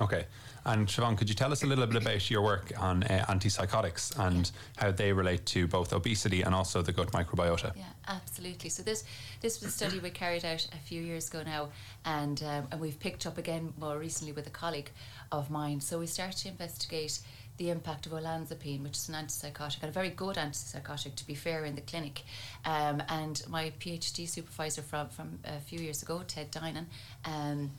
Okay. 0.00 0.26
And 0.66 0.88
Siobhan, 0.88 1.18
could 1.18 1.28
you 1.28 1.34
tell 1.34 1.52
us 1.52 1.62
a 1.62 1.66
little 1.66 1.86
bit 1.86 2.00
about 2.00 2.30
your 2.30 2.40
work 2.40 2.72
on 2.78 3.02
uh, 3.02 3.26
antipsychotics 3.28 4.18
and 4.18 4.50
how 4.76 4.90
they 4.90 5.12
relate 5.12 5.44
to 5.46 5.66
both 5.66 5.92
obesity 5.92 6.40
and 6.40 6.54
also 6.54 6.80
the 6.80 6.92
gut 6.92 7.12
microbiota? 7.12 7.76
Yeah, 7.76 7.84
absolutely. 8.08 8.70
So 8.70 8.82
this 8.82 9.04
this 9.42 9.60
was 9.60 9.68
a 9.68 9.72
study 9.72 9.98
we 9.98 10.08
carried 10.08 10.44
out 10.44 10.66
a 10.72 10.78
few 10.78 11.02
years 11.02 11.28
ago 11.28 11.42
now, 11.44 11.68
and 12.06 12.42
um, 12.42 12.68
and 12.72 12.80
we've 12.80 12.98
picked 12.98 13.26
up 13.26 13.36
again 13.36 13.74
more 13.78 13.98
recently 13.98 14.32
with 14.32 14.46
a 14.46 14.50
colleague 14.50 14.90
of 15.30 15.50
mine. 15.50 15.82
So 15.82 15.98
we 15.98 16.06
started 16.06 16.38
to 16.38 16.48
investigate 16.48 17.20
the 17.56 17.70
impact 17.70 18.06
of 18.06 18.12
olanzapine, 18.12 18.82
which 18.82 18.96
is 18.96 19.08
an 19.08 19.14
antipsychotic, 19.14 19.82
and 19.82 19.90
a 19.90 19.92
very 19.92 20.10
good 20.10 20.36
antipsychotic, 20.36 21.14
to 21.14 21.26
be 21.26 21.34
fair, 21.34 21.64
in 21.64 21.74
the 21.74 21.80
clinic. 21.82 22.22
Um, 22.64 23.02
and 23.08 23.42
my 23.48 23.72
PhD 23.78 24.28
supervisor 24.28 24.82
from, 24.82 25.08
from 25.08 25.38
a 25.44 25.60
few 25.60 25.78
years 25.78 26.02
ago, 26.02 26.22
Ted 26.26 26.50
Dinan, 26.50 26.86
um, 27.24 27.70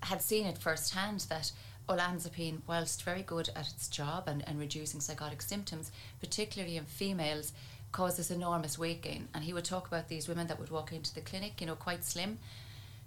had 0.00 0.22
seen 0.22 0.46
it 0.46 0.58
firsthand 0.58 1.26
that 1.28 1.52
olanzapine, 1.88 2.60
whilst 2.66 3.02
very 3.02 3.22
good 3.22 3.48
at 3.54 3.68
its 3.68 3.88
job 3.88 4.24
and, 4.26 4.42
and 4.46 4.58
reducing 4.58 5.00
psychotic 5.00 5.40
symptoms, 5.42 5.92
particularly 6.20 6.76
in 6.76 6.84
females, 6.84 7.52
causes 7.92 8.30
enormous 8.30 8.78
weight 8.78 9.02
gain. 9.02 9.28
And 9.32 9.44
he 9.44 9.52
would 9.52 9.64
talk 9.64 9.86
about 9.86 10.08
these 10.08 10.28
women 10.28 10.48
that 10.48 10.58
would 10.58 10.70
walk 10.70 10.92
into 10.92 11.14
the 11.14 11.20
clinic, 11.20 11.60
you 11.60 11.66
know, 11.66 11.76
quite 11.76 12.04
slim. 12.04 12.38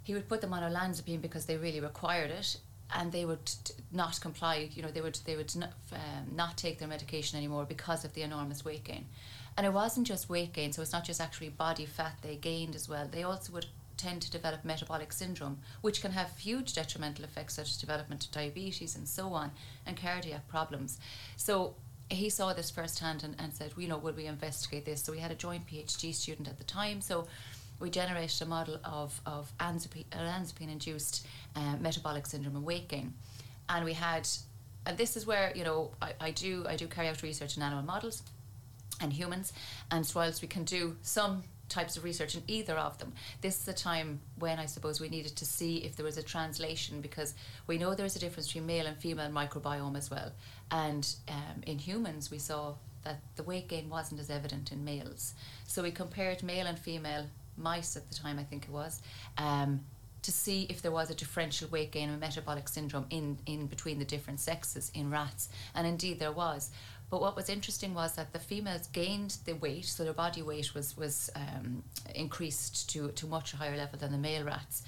He 0.02 0.14
would 0.14 0.28
put 0.28 0.40
them 0.40 0.52
on 0.54 0.62
olanzapine 0.62 1.20
because 1.20 1.44
they 1.44 1.56
really 1.56 1.80
required 1.80 2.30
it, 2.30 2.56
and 2.94 3.12
they 3.12 3.24
would 3.24 3.50
not 3.92 4.20
comply. 4.20 4.70
You 4.72 4.82
know, 4.82 4.90
they 4.90 5.02
would 5.02 5.18
they 5.26 5.36
would 5.36 5.54
not, 5.54 5.72
um, 5.92 6.34
not 6.34 6.56
take 6.56 6.78
their 6.78 6.88
medication 6.88 7.38
anymore 7.38 7.66
because 7.66 8.04
of 8.04 8.14
the 8.14 8.22
enormous 8.22 8.64
weight 8.64 8.84
gain. 8.84 9.06
And 9.56 9.66
it 9.66 9.72
wasn't 9.72 10.06
just 10.06 10.30
weight 10.30 10.52
gain, 10.52 10.72
so 10.72 10.80
it's 10.80 10.92
not 10.92 11.04
just 11.04 11.20
actually 11.20 11.50
body 11.50 11.84
fat 11.84 12.14
they 12.22 12.36
gained 12.36 12.74
as 12.74 12.88
well. 12.88 13.06
They 13.10 13.22
also 13.22 13.52
would 13.52 13.66
tend 14.02 14.22
to 14.22 14.30
develop 14.30 14.64
metabolic 14.64 15.12
syndrome, 15.12 15.58
which 15.82 16.00
can 16.00 16.12
have 16.12 16.38
huge 16.38 16.72
detrimental 16.74 17.24
effects 17.24 17.54
such 17.54 17.70
as 17.70 17.76
development 17.76 18.24
of 18.24 18.30
diabetes 18.30 18.96
and 18.96 19.06
so 19.08 19.32
on, 19.32 19.50
and 19.86 19.96
cardiac 19.96 20.48
problems. 20.48 20.98
So 21.36 21.74
he 22.08 22.28
saw 22.30 22.52
this 22.52 22.70
firsthand 22.70 23.24
and, 23.24 23.34
and 23.38 23.54
said, 23.54 23.72
you 23.76 23.88
know, 23.88 23.98
would 23.98 24.16
we 24.16 24.26
investigate 24.26 24.84
this? 24.84 25.02
So 25.02 25.12
we 25.12 25.18
had 25.18 25.30
a 25.30 25.36
joint 25.36 25.66
PhD 25.66 26.14
student 26.14 26.48
at 26.48 26.58
the 26.58 26.64
time. 26.64 27.00
So 27.00 27.26
we 27.78 27.88
generated 27.90 28.42
a 28.42 28.46
model 28.46 28.78
of, 28.84 29.20
of 29.24 29.52
olanzapine 29.58 30.72
induced 30.72 31.26
uh, 31.56 31.76
metabolic 31.80 32.26
syndrome 32.26 32.56
and 32.56 32.64
weight 32.64 32.88
gain. 32.88 33.14
And 33.68 33.84
we 33.84 33.94
had, 33.94 34.28
and 34.86 34.98
this 34.98 35.16
is 35.16 35.26
where, 35.26 35.52
you 35.54 35.64
know, 35.64 35.92
I, 36.02 36.12
I 36.20 36.30
do 36.32 36.64
I 36.68 36.76
do 36.76 36.86
carry 36.86 37.08
out 37.08 37.22
research 37.22 37.56
in 37.56 37.62
animal 37.62 37.84
models 37.84 38.22
and 39.00 39.12
humans. 39.12 39.52
And 39.90 40.04
so 40.04 40.20
whilst 40.20 40.42
we 40.42 40.48
can 40.48 40.64
do 40.64 40.96
some 41.02 41.44
types 41.70 41.96
of 41.96 42.04
research 42.04 42.34
in 42.34 42.42
either 42.46 42.74
of 42.74 42.98
them. 42.98 43.12
This 43.40 43.60
is 43.60 43.68
a 43.68 43.72
time 43.72 44.20
when 44.38 44.58
I 44.58 44.66
suppose 44.66 45.00
we 45.00 45.08
needed 45.08 45.36
to 45.36 45.44
see 45.44 45.78
if 45.78 45.96
there 45.96 46.04
was 46.04 46.18
a 46.18 46.22
translation 46.22 47.00
because 47.00 47.34
we 47.66 47.78
know 47.78 47.94
there's 47.94 48.16
a 48.16 48.20
difference 48.20 48.48
between 48.48 48.66
male 48.66 48.86
and 48.86 48.96
female 48.96 49.30
microbiome 49.30 49.96
as 49.96 50.10
well. 50.10 50.32
And 50.70 51.08
um, 51.28 51.62
in 51.66 51.78
humans, 51.78 52.30
we 52.30 52.38
saw 52.38 52.74
that 53.04 53.20
the 53.36 53.42
weight 53.42 53.68
gain 53.68 53.88
wasn't 53.88 54.20
as 54.20 54.28
evident 54.28 54.72
in 54.72 54.84
males. 54.84 55.34
So 55.66 55.82
we 55.82 55.90
compared 55.90 56.42
male 56.42 56.66
and 56.66 56.78
female 56.78 57.26
mice 57.56 57.96
at 57.96 58.08
the 58.08 58.14
time, 58.14 58.38
I 58.38 58.44
think 58.44 58.64
it 58.64 58.70
was. 58.70 59.00
Um, 59.38 59.80
to 60.22 60.32
see 60.32 60.66
if 60.68 60.82
there 60.82 60.90
was 60.90 61.10
a 61.10 61.14
differential 61.14 61.68
weight 61.68 61.92
gain 61.92 62.10
and 62.10 62.20
metabolic 62.20 62.68
syndrome 62.68 63.06
in, 63.08 63.38
in 63.46 63.66
between 63.66 63.98
the 63.98 64.04
different 64.04 64.38
sexes 64.38 64.90
in 64.94 65.10
rats. 65.10 65.48
And 65.74 65.86
indeed 65.86 66.18
there 66.18 66.32
was. 66.32 66.70
But 67.10 67.20
what 67.20 67.34
was 67.34 67.48
interesting 67.48 67.92
was 67.92 68.14
that 68.14 68.32
the 68.32 68.38
females 68.38 68.86
gained 68.86 69.36
the 69.44 69.54
weight, 69.54 69.86
so 69.86 70.04
their 70.04 70.12
body 70.12 70.42
weight 70.42 70.74
was 70.74 70.96
was 70.96 71.28
um, 71.34 71.82
increased 72.14 72.88
to 72.90 73.10
to 73.10 73.26
much 73.26 73.52
higher 73.52 73.76
level 73.76 73.98
than 73.98 74.12
the 74.12 74.18
male 74.18 74.44
rats. 74.44 74.82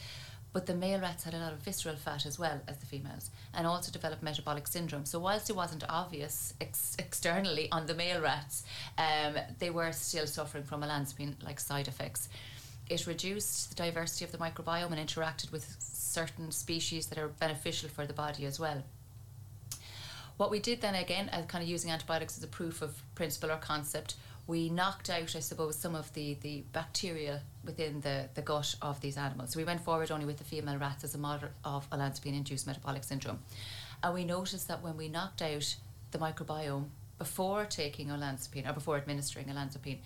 But 0.52 0.67
the 0.67 0.75
male 0.75 1.00
rats 1.00 1.25
had 1.25 1.33
a 1.35 1.38
lot 1.38 1.55
of 1.55 1.61
visceral 1.61 1.97
fat 1.97 2.26
as 2.26 2.38
well 2.38 2.61
as 2.69 2.76
the 2.76 2.87
females, 2.87 3.31
and 3.55 3.67
also 3.67 3.91
developed 3.91 4.23
metabolic 4.23 4.67
syndrome. 4.69 5.07
So 5.07 5.19
whilst 5.19 5.49
it 5.49 5.57
wasn't 5.57 5.83
obvious 5.88 6.52
ex- 6.61 6.95
externally 6.99 7.73
on 7.73 7.87
the 7.87 7.95
male 7.95 8.21
rats, 8.21 8.64
um, 8.99 9.35
they 9.59 9.71
were 9.71 9.93
still 9.93 10.26
suffering 10.26 10.64
from 10.64 10.83
olanzapine-like 10.83 11.59
side 11.59 11.88
effects. 11.88 12.29
It 12.91 13.07
reduced 13.07 13.71
the 13.71 13.76
diversity 13.76 14.26
of 14.26 14.33
the 14.33 14.38
microbiome 14.38 14.93
and 14.93 15.09
interacted 15.09 15.50
with 15.52 15.76
certain 15.79 16.50
species 16.52 17.07
that 17.07 17.19
are 17.19 17.29
beneficial 17.29 17.88
for 17.88 18.07
the 18.07 18.12
body 18.12 18.45
as 18.45 18.61
well. 18.61 18.83
What 20.43 20.51
we 20.51 20.59
did 20.59 20.81
then 20.81 20.97
again, 20.97 21.31
uh, 21.33 21.43
kind 21.43 21.63
of 21.63 21.71
using 21.71 21.93
antibiotics 21.93 22.37
as 22.37 22.43
a 22.43 22.49
proof 22.49 22.83
of 22.83 23.01
principle 23.15 23.53
or 23.53 23.59
concept, 23.59 24.17
we 24.49 24.71
knocked 24.71 25.09
out, 25.09 25.37
I 25.37 25.39
suppose, 25.39 25.77
some 25.77 25.95
of 25.95 26.13
the, 26.15 26.35
the 26.41 26.65
bacteria 26.73 27.43
within 27.65 28.01
the, 28.01 28.29
the 28.35 28.43
gut 28.43 28.75
of 28.83 29.01
these 29.01 29.17
animals. 29.17 29.53
So 29.53 29.61
we 29.61 29.65
went 29.65 29.83
forward 29.83 30.11
only 30.11 30.27
with 30.27 30.39
the 30.39 30.45
female 30.45 30.79
rats 30.79 31.05
as 31.05 31.15
a 31.15 31.19
model 31.19 31.51
of 31.65 31.89
olanzapine 31.91 32.37
induced 32.37 32.67
metabolic 32.67 33.05
syndrome. 33.05 33.39
And 34.03 34.15
we 34.15 34.25
noticed 34.25 34.67
that 34.67 34.83
when 34.83 34.97
we 34.97 35.09
knocked 35.09 35.43
out 35.43 35.77
the 36.11 36.19
microbiome 36.19 36.87
before 37.21 37.65
taking 37.65 38.09
olanzapine 38.09 38.69
or 38.69 38.73
before 38.73 38.97
administering 38.97 39.47
olanzapine, 39.47 39.99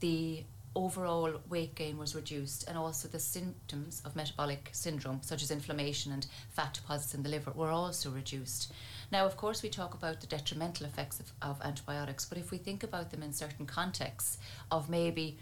the 0.00 0.42
overall 0.74 1.40
weight 1.48 1.76
gain 1.76 1.96
was 1.96 2.16
reduced 2.16 2.68
and 2.68 2.76
also 2.76 3.06
the 3.06 3.20
symptoms 3.20 4.02
of 4.04 4.16
metabolic 4.16 4.68
syndrome 4.72 5.20
such 5.22 5.44
as 5.44 5.52
inflammation 5.52 6.10
and 6.10 6.26
fat 6.50 6.74
deposits 6.74 7.14
in 7.14 7.22
the 7.22 7.28
liver 7.28 7.52
were 7.52 7.70
also 7.70 8.10
reduced 8.10 8.72
now 9.10 9.24
of 9.24 9.36
course 9.36 9.62
we 9.62 9.68
talk 9.68 9.94
about 9.94 10.20
the 10.20 10.26
detrimental 10.26 10.86
effects 10.86 11.20
of, 11.20 11.32
of 11.42 11.60
antibiotics 11.62 12.24
but 12.24 12.38
if 12.38 12.50
we 12.50 12.58
think 12.58 12.82
about 12.82 13.10
them 13.10 13.22
in 13.22 13.32
certain 13.32 13.66
contexts 13.66 14.38
of 14.70 14.88
maybe 14.88 15.36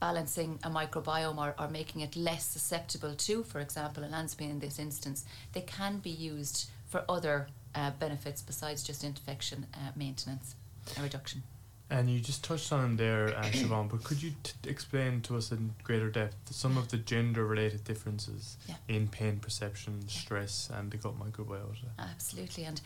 balancing 0.00 0.58
a 0.62 0.70
microbiome 0.70 1.38
or, 1.38 1.54
or 1.58 1.68
making 1.68 2.00
it 2.00 2.16
less 2.16 2.44
susceptible 2.44 3.14
to 3.14 3.42
for 3.42 3.60
example 3.60 4.02
olanzapine 4.02 4.50
in 4.50 4.58
this 4.60 4.78
instance 4.78 5.24
they 5.52 5.62
can 5.62 5.98
be 5.98 6.10
used 6.10 6.70
for 6.86 7.04
other 7.08 7.48
uh, 7.74 7.90
benefits 7.98 8.40
besides 8.42 8.82
just 8.82 9.04
infection 9.04 9.66
uh, 9.74 9.90
maintenance 9.96 10.54
and 10.94 11.04
reduction 11.04 11.42
and 11.90 12.10
you 12.10 12.20
just 12.20 12.44
touched 12.44 12.72
on 12.72 12.82
them 12.82 12.96
there, 12.96 13.28
uh, 13.36 13.42
Siobhan, 13.44 13.88
but 13.90 14.04
could 14.04 14.22
you 14.22 14.32
t- 14.42 14.52
explain 14.68 15.22
to 15.22 15.36
us 15.36 15.50
in 15.50 15.74
greater 15.82 16.10
depth 16.10 16.36
some 16.52 16.76
of 16.76 16.88
the 16.88 16.98
gender 16.98 17.46
related 17.46 17.84
differences 17.84 18.58
yeah. 18.68 18.74
in 18.88 19.08
pain 19.08 19.38
perception, 19.38 20.06
stress, 20.06 20.70
and 20.74 20.90
the 20.90 20.98
gut 20.98 21.18
microbiota? 21.18 21.86
Absolutely. 21.98 22.64
And 22.64 22.80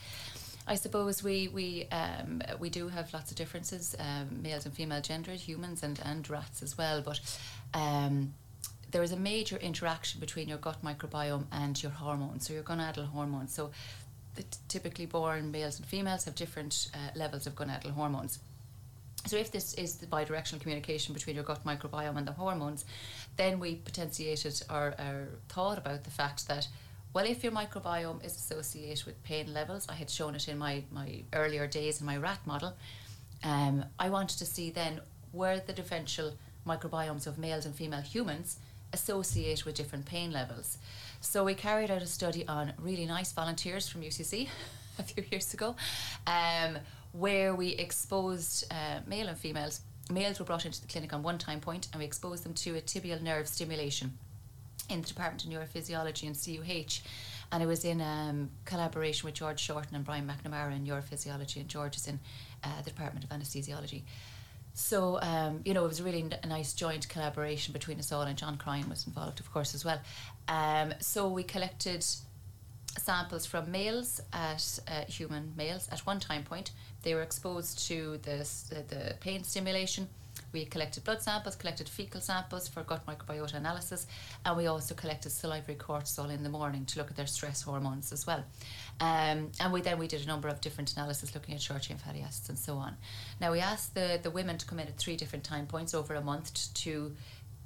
I 0.66 0.76
suppose 0.76 1.24
we 1.24 1.48
we 1.48 1.88
um, 1.90 2.42
we 2.60 2.70
do 2.70 2.88
have 2.88 3.12
lots 3.12 3.32
of 3.32 3.36
differences, 3.36 3.96
um, 3.98 4.42
males 4.42 4.64
and 4.66 4.74
female 4.74 5.00
gendered, 5.00 5.40
humans 5.40 5.82
and, 5.82 6.00
and 6.04 6.28
rats 6.30 6.62
as 6.62 6.78
well. 6.78 7.02
But 7.02 7.20
um, 7.74 8.34
there 8.92 9.02
is 9.02 9.10
a 9.10 9.16
major 9.16 9.56
interaction 9.56 10.20
between 10.20 10.48
your 10.48 10.58
gut 10.58 10.84
microbiome 10.84 11.46
and 11.50 11.82
your 11.82 11.90
hormones, 11.90 12.46
so 12.46 12.54
your 12.54 12.62
gonadal 12.62 13.08
hormones. 13.08 13.52
So, 13.52 13.72
the 14.36 14.44
t- 14.44 14.58
typically 14.68 15.06
born 15.06 15.50
males 15.50 15.78
and 15.78 15.86
females 15.86 16.24
have 16.26 16.36
different 16.36 16.88
uh, 16.94 17.18
levels 17.18 17.46
of 17.48 17.56
gonadal 17.56 17.90
hormones. 17.90 18.38
So 19.26 19.36
if 19.36 19.52
this 19.52 19.74
is 19.74 19.96
the 19.96 20.06
bidirectional 20.06 20.60
communication 20.60 21.14
between 21.14 21.36
your 21.36 21.44
gut 21.44 21.64
microbiome 21.64 22.16
and 22.16 22.26
the 22.26 22.32
hormones, 22.32 22.84
then 23.36 23.60
we 23.60 23.76
potentiated 23.76 24.62
our, 24.68 24.94
thought 25.48 25.78
about 25.78 26.04
the 26.04 26.10
fact 26.10 26.48
that 26.48 26.68
well, 27.14 27.26
if 27.26 27.44
your 27.44 27.52
microbiome 27.52 28.24
is 28.24 28.34
associated 28.34 29.04
with 29.04 29.22
pain 29.22 29.52
levels, 29.52 29.86
I 29.86 29.92
had 29.92 30.08
shown 30.08 30.34
it 30.34 30.48
in 30.48 30.56
my, 30.56 30.82
my 30.90 31.22
earlier 31.34 31.66
days 31.66 32.00
in 32.00 32.06
my 32.06 32.16
rat 32.16 32.38
model, 32.46 32.74
um, 33.44 33.84
I 33.98 34.08
wanted 34.08 34.38
to 34.38 34.46
see 34.46 34.70
then 34.70 35.00
where 35.30 35.60
the 35.60 35.74
differential 35.74 36.32
microbiomes 36.66 37.26
of 37.26 37.36
males 37.36 37.66
and 37.66 37.74
female 37.74 38.00
humans 38.00 38.56
associate 38.92 39.64
with 39.64 39.74
different 39.74 40.06
pain 40.06 40.30
levels. 40.32 40.78
So 41.20 41.44
we 41.44 41.54
carried 41.54 41.90
out 41.90 42.02
a 42.02 42.06
study 42.06 42.46
on 42.46 42.72
really 42.78 43.06
nice 43.06 43.32
volunteers 43.32 43.88
from 43.88 44.02
UCC 44.02 44.48
a 44.98 45.02
few 45.02 45.24
years 45.30 45.52
ago. 45.52 45.76
Um, 46.26 46.78
where 47.12 47.54
we 47.54 47.68
exposed 47.70 48.64
uh, 48.70 49.00
male 49.06 49.28
and 49.28 49.38
females. 49.38 49.80
Males 50.10 50.38
were 50.38 50.44
brought 50.44 50.66
into 50.66 50.80
the 50.80 50.88
clinic 50.88 51.12
on 51.12 51.22
one 51.22 51.38
time 51.38 51.60
point 51.60 51.88
and 51.92 52.00
we 52.00 52.04
exposed 52.04 52.44
them 52.44 52.54
to 52.54 52.76
a 52.76 52.80
tibial 52.80 53.20
nerve 53.22 53.46
stimulation 53.46 54.18
in 54.90 55.00
the 55.00 55.06
Department 55.06 55.44
of 55.44 55.50
Neurophysiology 55.50 56.26
and 56.26 56.36
CUH. 56.36 57.02
And 57.50 57.62
it 57.62 57.66
was 57.66 57.84
in 57.84 58.00
um, 58.00 58.50
collaboration 58.64 59.26
with 59.26 59.34
George 59.34 59.60
Shorten 59.60 59.94
and 59.94 60.04
Brian 60.04 60.26
McNamara 60.26 60.74
in 60.74 60.86
Neurophysiology, 60.86 61.56
and 61.56 61.68
George 61.68 61.96
is 61.96 62.08
in 62.08 62.18
uh, 62.64 62.80
the 62.82 62.90
Department 62.90 63.24
of 63.24 63.30
Anesthesiology. 63.30 64.02
So, 64.74 65.20
um, 65.20 65.60
you 65.64 65.74
know, 65.74 65.84
it 65.84 65.88
was 65.88 66.00
really 66.00 66.22
n- 66.22 66.38
nice 66.48 66.72
joint 66.72 67.06
collaboration 67.10 67.74
between 67.74 67.98
us 67.98 68.10
all, 68.10 68.22
and 68.22 68.38
John 68.38 68.56
Cryan 68.56 68.88
was 68.88 69.06
involved, 69.06 69.38
of 69.38 69.52
course, 69.52 69.74
as 69.74 69.84
well. 69.84 70.00
Um, 70.48 70.94
so, 70.98 71.28
we 71.28 71.42
collected 71.42 72.06
samples 72.98 73.46
from 73.46 73.70
males 73.70 74.20
at 74.32 74.78
uh, 74.88 75.04
human 75.08 75.52
males 75.56 75.88
at 75.90 76.00
one 76.00 76.20
time 76.20 76.44
point. 76.44 76.72
They 77.02 77.14
were 77.14 77.22
exposed 77.22 77.86
to 77.88 78.18
the, 78.22 78.46
the 78.88 79.16
pain 79.20 79.44
stimulation 79.44 80.08
We 80.52 80.66
collected 80.66 81.04
blood 81.04 81.22
samples, 81.22 81.56
collected 81.56 81.88
fecal 81.88 82.20
samples 82.20 82.68
for 82.68 82.82
gut 82.82 83.06
microbiota 83.06 83.54
analysis, 83.54 84.06
and 84.44 84.56
we 84.56 84.66
also 84.66 84.94
collected 84.94 85.30
salivary 85.30 85.76
cortisol 85.76 86.30
in 86.30 86.42
the 86.42 86.48
morning 86.48 86.84
to 86.86 86.98
look 86.98 87.10
at 87.10 87.16
their 87.16 87.26
stress 87.26 87.62
hormones 87.62 88.12
as 88.12 88.26
well. 88.26 88.44
Um, 89.00 89.50
and 89.60 89.72
we 89.72 89.80
then 89.80 89.98
we 89.98 90.08
did 90.08 90.22
a 90.22 90.26
number 90.26 90.48
of 90.48 90.60
different 90.60 90.92
analysis 90.92 91.34
looking 91.34 91.54
at 91.54 91.62
short 91.62 91.82
chain 91.82 91.96
fatty 91.96 92.20
acids 92.20 92.48
and 92.48 92.58
so 92.58 92.76
on. 92.76 92.96
Now 93.40 93.52
we 93.52 93.60
asked 93.60 93.94
the, 93.94 94.20
the 94.22 94.30
women 94.30 94.58
to 94.58 94.66
come 94.66 94.78
in 94.78 94.88
at 94.88 94.98
three 94.98 95.16
different 95.16 95.44
time 95.44 95.66
points 95.66 95.94
over 95.94 96.14
a 96.14 96.20
month 96.20 96.72
to 96.74 97.14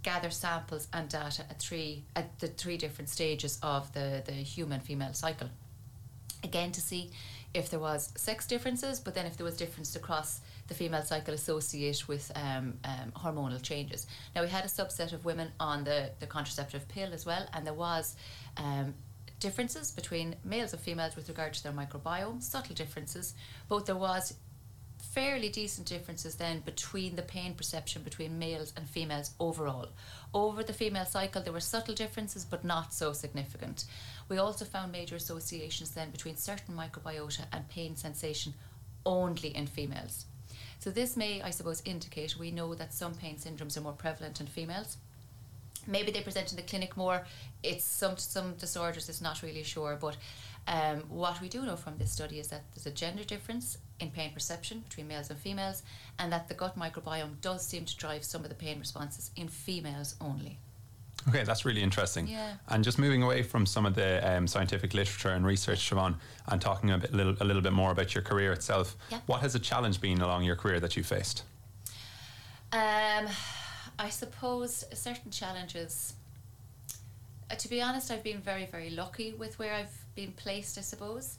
gather 0.07 0.31
samples 0.31 0.87
and 0.93 1.09
data 1.09 1.43
at 1.51 1.59
three 1.59 2.05
at 2.15 2.39
the 2.39 2.47
three 2.47 2.77
different 2.77 3.09
stages 3.09 3.59
of 3.61 3.93
the, 3.93 4.23
the 4.25 4.39
human 4.55 4.79
female 4.79 5.13
cycle. 5.13 5.49
Again 6.45 6.71
to 6.73 6.81
see 6.81 7.11
if 7.53 7.71
there 7.71 7.81
was 7.81 8.13
sex 8.15 8.47
differences, 8.47 9.01
but 9.01 9.17
then 9.17 9.27
if 9.27 9.37
there 9.37 9.45
was 9.45 9.57
difference 9.57 9.97
across 9.97 10.41
the 10.69 10.75
female 10.75 11.03
cycle 11.03 11.35
associated 11.35 12.07
with 12.07 12.31
um, 12.37 12.75
um, 12.85 13.11
hormonal 13.17 13.61
changes. 13.61 14.07
Now 14.33 14.43
we 14.43 14.49
had 14.49 14.65
a 14.65 14.69
subset 14.69 15.13
of 15.13 15.25
women 15.25 15.49
on 15.59 15.83
the, 15.83 16.11
the 16.21 16.27
contraceptive 16.27 16.87
pill 16.87 17.13
as 17.13 17.27
well, 17.27 17.45
and 17.53 17.67
there 17.67 17.75
was 17.75 18.15
um, 18.59 18.95
differences 19.41 19.91
between 19.91 20.37
males 20.45 20.73
and 20.73 20.81
females 20.81 21.17
with 21.17 21.29
regard 21.29 21.53
to 21.55 21.63
their 21.65 21.73
microbiome, 21.73 22.41
subtle 22.41 22.77
differences, 22.77 23.35
but 23.69 23.87
there 23.87 23.97
was 23.97 24.35
fairly 25.13 25.49
decent 25.49 25.87
differences 25.87 26.35
then 26.37 26.61
between 26.61 27.17
the 27.17 27.23
pain 27.23 27.55
perception 27.55 28.03
between 28.03 28.39
males 28.39 28.73
and 28.77 28.89
females 28.89 29.31
overall. 29.41 29.89
Over 30.35 30.63
the 30.63 30.73
female 30.73 31.07
cycle, 31.07 31.43
there 31.43 31.53
were 31.53 31.61
subtle 31.61 31.95
differences, 31.95 32.45
but 32.45 32.65
not 32.65 32.93
so 32.93 33.13
significant. 33.13 33.85
We 34.29 34.39
also 34.39 34.65
found 34.65 34.93
major 34.93 35.17
associations 35.17 35.93
then 35.93 36.11
between 36.11 36.37
certain 36.37 36.77
microbiota 36.77 37.45
and 37.53 37.69
pain 37.69 37.97
sensation 37.97 38.55
only 39.05 39.57
in 39.57 39.67
females. 39.67 40.27
So, 40.79 40.91
this 40.91 41.17
may, 41.17 41.41
I 41.41 41.51
suppose, 41.51 41.83
indicate 41.85 42.37
we 42.39 42.51
know 42.51 42.75
that 42.75 42.93
some 42.93 43.15
pain 43.15 43.37
syndromes 43.37 43.77
are 43.77 43.81
more 43.83 43.93
prevalent 43.93 44.41
in 44.41 44.47
females. 44.47 44.99
Maybe 45.87 46.11
they 46.11 46.21
present 46.21 46.51
in 46.51 46.57
the 46.57 46.63
clinic 46.63 46.97
more. 46.97 47.25
It's 47.63 47.85
some 47.85 48.17
some 48.17 48.55
disorders. 48.55 49.09
It's 49.09 49.23
not 49.23 49.43
really 49.43 49.63
sure, 49.63 49.97
but 50.01 50.17
um, 50.67 51.05
what 51.09 51.41
we 51.41 51.49
do 51.49 51.63
know 51.65 51.77
from 51.77 51.97
this 51.97 52.11
study 52.11 52.41
is 52.41 52.49
that 52.49 52.65
there's 52.75 52.87
a 52.87 52.91
gender 52.91 53.25
difference 53.25 53.79
in 54.01 54.11
pain 54.11 54.33
perception 54.33 54.81
between 54.81 55.09
males 55.09 55.31
and 55.31 55.39
females, 55.39 55.83
and 56.19 56.33
that 56.33 56.49
the 56.49 56.55
gut 56.55 56.79
microbiome 56.79 57.41
does 57.41 57.67
seem 57.67 57.85
to 57.85 57.97
drive 57.97 58.25
some 58.25 58.43
of 58.43 58.49
the 58.49 58.55
pain 58.55 58.79
responses 58.79 59.31
in 59.37 59.49
females 59.49 60.17
only. 60.21 60.59
Okay, 61.29 61.43
that's 61.43 61.65
really 61.65 61.83
interesting. 61.83 62.29
Yeah. 62.29 62.53
And 62.69 62.85
just 62.85 62.99
moving 62.99 63.23
away 63.23 63.43
from 63.43 63.67
some 63.67 63.85
of 63.85 63.95
the 63.95 64.21
um, 64.31 64.47
scientific 64.47 64.95
literature 64.95 65.31
and 65.31 65.45
research, 65.45 65.91
Siobhan, 65.91 66.15
and 66.47 66.61
talking 66.61 66.91
a, 66.93 66.99
bit, 66.99 67.13
little, 67.13 67.35
a 67.41 67.45
little 67.45 67.63
bit 67.63 67.73
more 67.73 67.91
about 67.91 68.15
your 68.15 68.23
career 68.23 68.53
itself, 68.53 68.97
Yeah. 69.11 69.19
what 69.27 69.41
has 69.41 69.55
a 69.55 69.59
challenge 69.59 70.01
been 70.01 70.21
along 70.21 70.45
your 70.45 70.55
career 70.57 70.79
that 70.79 70.97
you 70.97 71.03
faced? 71.03 71.43
Um, 72.73 73.27
I 73.99 74.09
suppose 74.11 74.85
certain 74.93 75.31
challenges. 75.33 76.15
Uh, 77.51 77.55
to 77.57 77.69
be 77.69 77.81
honest, 77.81 78.11
I've 78.11 78.23
been 78.23 78.41
very, 78.41 78.67
very 78.67 78.91
lucky 78.91 79.33
with 79.33 79.59
where 79.59 79.75
I've 79.75 80.05
been 80.15 80.33
placed. 80.33 80.79
I 80.79 80.83
suppose, 80.83 81.39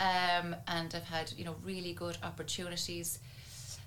um, 0.00 0.56
and 0.68 0.94
I've 0.94 1.04
had 1.04 1.32
you 1.36 1.44
know 1.44 1.56
really 1.64 1.92
good 1.92 2.18
opportunities. 2.22 3.18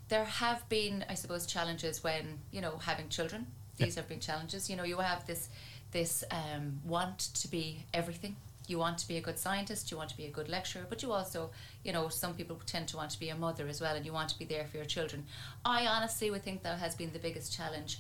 There 0.10 0.25
have 0.25 0.68
been, 0.70 1.06
I 1.08 1.13
suppose, 1.13 1.46
challenges 1.46 2.04
when 2.04 2.39
you 2.51 2.62
know 2.62 2.78
having 2.78 3.10
children. 3.10 3.48
These 3.78 3.96
have 3.96 4.10
been 4.10 4.20
challenges. 4.20 4.70
You 4.70 4.75
know, 4.75 4.84
you 4.84 4.98
have 4.98 5.25
this 5.25 5.50
this 5.92 6.24
um, 6.32 6.82
want 6.86 7.20
to 7.36 7.48
be 7.48 7.86
everything. 7.94 8.36
You 8.68 8.78
want 8.78 9.00
to 9.00 9.08
be 9.08 9.18
a 9.18 9.22
good 9.22 9.39
scientist. 9.39 9.89
You 9.89 9.98
want 9.98 10.10
to 10.10 10.18
be 10.18 10.25
a 10.25 10.30
good 10.30 10.48
lecturer, 10.48 10.86
but 10.88 11.01
you 11.01 11.12
also, 11.12 11.50
you 11.84 11.92
know, 11.92 12.08
some 12.10 12.36
people 12.36 12.60
tend 12.66 12.88
to 12.89 12.98
want 12.98 13.10
to 13.12 13.20
be 13.20 13.30
a 13.30 13.36
mother 13.36 13.68
as 13.68 13.82
well, 13.82 13.96
and 13.96 14.06
you 14.06 14.13
want 14.13 14.30
to 14.30 14.38
be 14.38 14.46
there 14.46 14.66
for 14.66 14.78
your 14.78 14.86
children. 14.86 15.25
I 15.66 15.88
honestly 15.88 16.30
would 16.30 16.44
think 16.44 16.62
that 16.63 16.78
has 16.80 16.94
been 16.94 17.12
the 17.12 17.20
biggest 17.20 17.56
challenge 17.56 18.00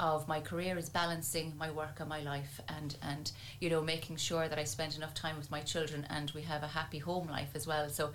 of 0.00 0.26
my 0.26 0.40
career 0.40 0.76
is 0.76 0.88
balancing 0.88 1.52
my 1.56 1.70
work 1.70 2.00
and 2.00 2.08
my 2.08 2.20
life 2.20 2.60
and 2.68 2.96
and 3.02 3.30
you 3.60 3.70
know 3.70 3.80
making 3.80 4.16
sure 4.16 4.48
that 4.48 4.58
I 4.58 4.64
spend 4.64 4.96
enough 4.96 5.14
time 5.14 5.36
with 5.38 5.50
my 5.50 5.60
children 5.60 6.06
and 6.10 6.30
we 6.34 6.42
have 6.42 6.62
a 6.62 6.68
happy 6.68 6.98
home 6.98 7.28
life 7.28 7.50
as 7.54 7.66
well. 7.66 7.88
So 7.88 8.12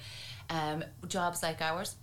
um, 0.49 0.83
jobs 1.07 1.41
like 1.41 1.61
ours 1.61 1.95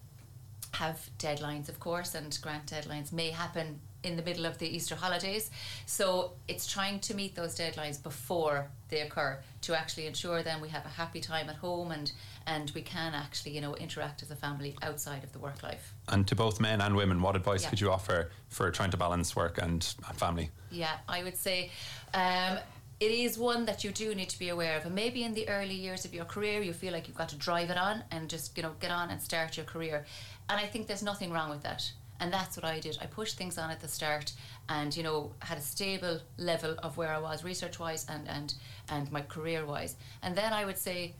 have 0.73 0.99
deadlines 1.19 1.69
of 1.69 1.79
course 1.79 2.15
and 2.15 2.37
grant 2.43 2.67
deadlines 2.67 3.13
may 3.13 3.31
happen 3.31 3.81
in 4.03 4.17
the 4.17 4.23
middle 4.23 4.47
of 4.47 4.59
the 4.59 4.67
Easter 4.67 4.95
holidays. 4.95 5.51
So 5.85 6.33
it's 6.49 6.67
trying 6.67 7.01
to 7.01 7.15
meet 7.15 7.35
those 7.35 7.59
deadlines 7.59 8.03
before 8.03 8.69
they 8.89 9.01
occur 9.01 9.41
to 9.63 9.79
actually 9.79 10.07
ensure 10.07 10.43
then 10.43 10.61
we 10.61 10.69
have 10.69 10.87
a 10.87 10.91
happy 10.91 11.21
time 11.21 11.49
at 11.49 11.57
home 11.57 11.91
and 11.91 12.13
and 12.47 12.71
we 12.75 12.83
can 12.83 13.15
actually 13.15 13.53
you 13.53 13.61
know 13.61 13.75
interact 13.77 14.23
as 14.23 14.31
a 14.31 14.37
family 14.37 14.77
outside 14.83 15.25
of 15.25 15.33
the 15.33 15.39
work 15.39 15.63
life 15.63 15.93
And 16.09 16.27
to 16.29 16.35
both 16.35 16.61
men 16.61 16.81
and 16.81 16.95
women, 16.97 17.21
what 17.23 17.37
advice 17.37 17.63
Yeah. 17.63 17.71
could 17.71 17.81
you 17.81 17.91
offer 17.91 18.31
for 18.49 18.71
trying 18.71 18.91
to 18.91 18.97
balance 18.97 19.35
work 19.37 19.59
and 19.59 19.83
and 20.09 20.17
family? 20.19 20.51
Yeah, 20.71 20.97
I 21.09 21.23
would 21.23 21.37
say 21.37 21.71
um, 22.15 22.59
it 23.01 23.11
is 23.11 23.39
one 23.39 23.67
that 23.67 23.85
you 23.85 23.91
do 23.93 24.15
need 24.15 24.31
to 24.31 24.39
be 24.39 24.49
aware 24.49 24.77
of. 24.79 24.85
And 24.87 24.95
maybe 24.95 25.23
in 25.23 25.35
the 25.35 25.49
early 25.49 25.75
years 25.75 26.05
of 26.07 26.15
your 26.15 26.25
career, 26.25 26.63
you 26.63 26.73
feel 26.73 26.93
like 26.93 27.05
you've 27.09 27.17
got 27.19 27.29
to 27.31 27.37
drive 27.37 27.69
it 27.71 27.77
on 27.77 28.05
and 28.11 28.31
just 28.31 28.57
you 28.57 28.63
know 28.63 28.73
get 28.81 28.91
on 28.91 29.11
and 29.11 29.21
start 29.21 29.57
your 29.57 29.67
career. 29.67 30.05
And 30.49 30.61
I 30.65 30.67
think 30.67 30.87
there's 30.87 31.03
nothing 31.03 31.33
wrong 31.33 31.51
with 31.51 31.63
that. 31.63 31.93
And 32.21 32.33
that's 32.33 32.57
what 32.57 32.65
I 32.65 32.81
did. 32.81 32.97
I 33.03 33.07
pushed 33.07 33.37
things 33.37 33.59
on 33.59 33.71
at 33.71 33.81
the 33.81 33.89
start, 33.89 34.33
and 34.69 34.97
you 34.97 35.03
know 35.03 35.33
had 35.41 35.59
a 35.59 35.61
stable 35.75 36.21
level 36.39 36.75
of 36.83 36.97
where 36.97 37.13
I 37.19 37.21
was 37.29 37.45
research 37.45 37.79
wise 37.79 38.07
and 38.09 38.27
and 38.29 38.55
and 38.89 39.13
my 39.13 39.21
career 39.35 39.67
wise. 39.67 39.97
And 40.23 40.35
then 40.35 40.53
I 40.61 40.65
would 40.65 40.79
say, 40.79 41.15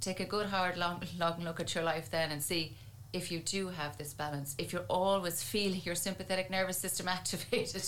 take 0.00 0.20
a 0.20 0.24
good 0.24 0.46
hard 0.46 0.76
long 0.76 1.02
long 1.18 1.42
look 1.42 1.60
at 1.60 1.74
your 1.74 1.84
life 1.84 2.10
then 2.10 2.30
and 2.30 2.42
see 2.42 2.74
if 3.12 3.32
you 3.32 3.40
do 3.40 3.68
have 3.68 3.98
this 3.98 4.14
balance, 4.14 4.54
if 4.56 4.72
you're 4.72 4.84
always 4.88 5.42
feeling 5.42 5.80
your 5.84 5.96
sympathetic 5.96 6.48
nervous 6.48 6.78
system 6.78 7.08
activated 7.18 7.82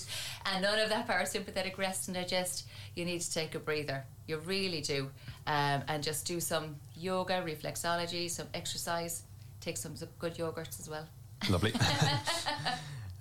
and 0.46 0.62
none 0.62 0.80
of 0.80 0.88
that 0.88 1.06
parasympathetic 1.06 1.78
rest 1.78 2.08
and 2.08 2.16
digest, 2.16 2.66
you 2.96 3.04
need 3.04 3.20
to 3.20 3.32
take 3.32 3.54
a 3.54 3.60
breather. 3.60 4.04
You 4.26 4.38
really 4.38 4.80
do. 4.80 5.10
Um, 5.46 5.82
and 5.86 6.02
just 6.02 6.26
do 6.26 6.40
some 6.40 6.76
yoga, 6.96 7.42
reflexology, 7.46 8.28
some 8.30 8.48
exercise, 8.52 9.22
take 9.60 9.76
some 9.76 9.94
good 10.18 10.34
yogurts 10.34 10.80
as 10.80 10.88
well. 10.88 11.06
Lovely. 11.48 11.72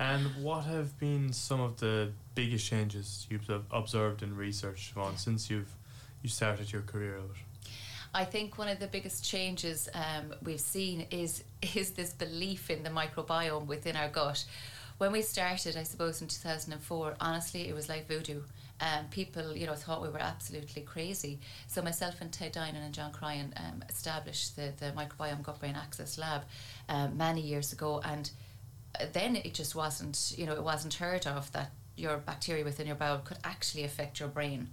And 0.02 0.26
what 0.44 0.62
have 0.62 0.98
been 0.98 1.32
some 1.32 1.62
of 1.62 1.80
the 1.80 2.10
biggest 2.34 2.66
changes 2.68 3.28
you've 3.30 3.48
observed 3.70 4.24
in 4.24 4.36
research, 4.36 4.94
Siobhan, 4.96 5.16
since 5.16 5.48
you've 5.48 5.76
you 6.24 6.30
started 6.30 6.72
your 6.72 6.82
career 6.82 7.18
out? 7.18 7.36
I 8.14 8.26
think 8.26 8.58
one 8.58 8.68
of 8.68 8.80
the 8.80 8.88
biggest 8.88 9.24
changes 9.24 9.88
um, 9.94 10.34
we've 10.44 10.60
seen 10.60 11.08
is 11.12 11.44
is 11.76 11.92
this 11.92 12.14
belief 12.14 12.70
in 12.70 12.84
the 12.84 12.90
microbiome 12.90 13.68
within 13.68 13.96
our 13.96 14.10
gut. 14.10 14.46
When 14.98 15.12
we 15.12 15.22
started, 15.24 15.78
I 15.78 15.84
suppose 15.84 16.22
in 16.22 16.28
two 16.28 16.40
thousand 16.40 16.74
and 16.74 16.82
four, 16.82 17.16
honestly, 17.20 17.68
it 17.68 17.74
was 17.74 17.90
like 17.90 18.08
voodoo. 18.08 18.42
Um, 18.80 19.06
people, 19.12 19.56
you 19.56 19.68
know, 19.68 19.76
thought 19.76 20.02
we 20.02 20.10
were 20.10 20.20
absolutely 20.20 20.82
crazy. 20.82 21.40
So 21.68 21.84
myself 21.84 22.16
and 22.20 22.32
Ted 22.32 22.52
Dinan 22.52 22.82
and 22.84 22.94
John 22.94 23.12
Cryan 23.12 23.54
um, 23.58 23.84
established 23.90 24.56
the 24.56 24.74
the 24.78 24.92
microbiome 24.92 25.44
gut 25.44 25.60
brain 25.60 25.76
axis 25.76 26.18
lab 26.18 26.44
um, 26.90 27.16
many 27.18 27.42
years 27.42 27.72
ago, 27.74 28.02
and 28.04 28.30
uh, 29.00 29.06
then 29.14 29.36
it 29.38 29.54
just 29.54 29.76
wasn't, 29.76 30.34
you 30.38 30.46
know, 30.46 30.54
it 30.54 30.64
wasn't 30.64 30.96
heard 30.96 31.26
of 31.26 31.52
that 31.54 31.72
your 31.96 32.18
bacteria 32.18 32.64
within 32.64 32.88
your 32.88 32.96
bowel 32.96 33.20
could 33.20 33.38
actually 33.44 33.84
affect 33.84 34.20
your 34.20 34.30
brain. 34.30 34.70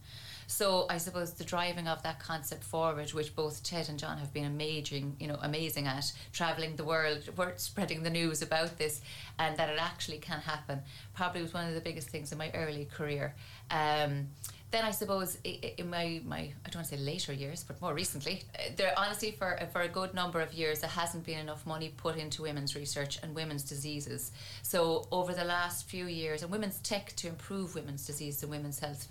So 0.51 0.87
I 0.89 0.97
suppose 0.97 1.35
the 1.35 1.45
driving 1.45 1.87
of 1.89 2.03
that 2.05 2.21
concept 2.21 2.65
forward, 2.65 3.13
which 3.13 3.37
both 3.37 3.63
Ted 3.63 3.91
and 3.91 3.99
John 3.99 4.17
have 4.17 4.33
been 4.33 4.47
amazing, 4.47 5.15
you 5.21 5.29
know, 5.29 5.39
amazing 5.43 5.87
at 5.87 6.11
traveling 6.33 6.75
the 6.75 6.85
world, 6.85 7.29
spreading 7.57 8.03
the 8.03 8.09
news 8.09 8.41
about 8.41 8.79
this, 8.79 9.03
and 9.39 9.59
that 9.59 9.69
it 9.69 9.79
actually 9.79 10.17
can 10.17 10.41
happen, 10.41 10.81
probably 11.15 11.43
was 11.43 11.53
one 11.53 11.69
of 11.69 11.75
the 11.75 11.83
biggest 11.83 12.09
things 12.09 12.33
in 12.33 12.39
my 12.39 12.51
early 12.55 12.87
career. 12.87 13.35
Um, 13.71 14.29
then 14.71 14.85
I 14.85 14.91
suppose 14.91 15.37
in 15.45 15.91
my, 15.91 16.23
my 16.25 16.39
I 16.39 16.71
don't 16.71 16.77
want 16.77 16.89
to 16.89 16.97
say 16.97 17.03
later 17.03 17.35
years, 17.35 17.63
but 17.63 17.79
more 17.83 17.93
recently, 17.93 18.43
uh, 18.55 18.71
there 18.77 18.93
honestly 18.97 19.33
for 19.33 19.59
for 19.71 19.83
a 19.83 19.89
good 19.89 20.15
number 20.15 20.41
of 20.41 20.55
years 20.55 20.81
there 20.81 20.91
hasn't 20.91 21.25
been 21.25 21.39
enough 21.39 21.67
money 21.67 21.93
put 21.97 22.17
into 22.17 22.43
women's 22.43 22.75
research 22.75 23.19
and 23.23 23.35
women's 23.35 23.65
diseases. 23.65 24.33
So 24.63 25.09
over 25.13 25.35
the 25.35 25.45
last 25.45 25.89
few 25.89 26.07
years, 26.07 26.43
and 26.43 26.51
women's 26.51 26.79
tech 26.79 27.15
to 27.17 27.29
improve 27.29 27.75
women's 27.75 28.07
disease 28.07 28.43
and 28.43 28.51
women's 28.51 28.79
health. 28.79 29.09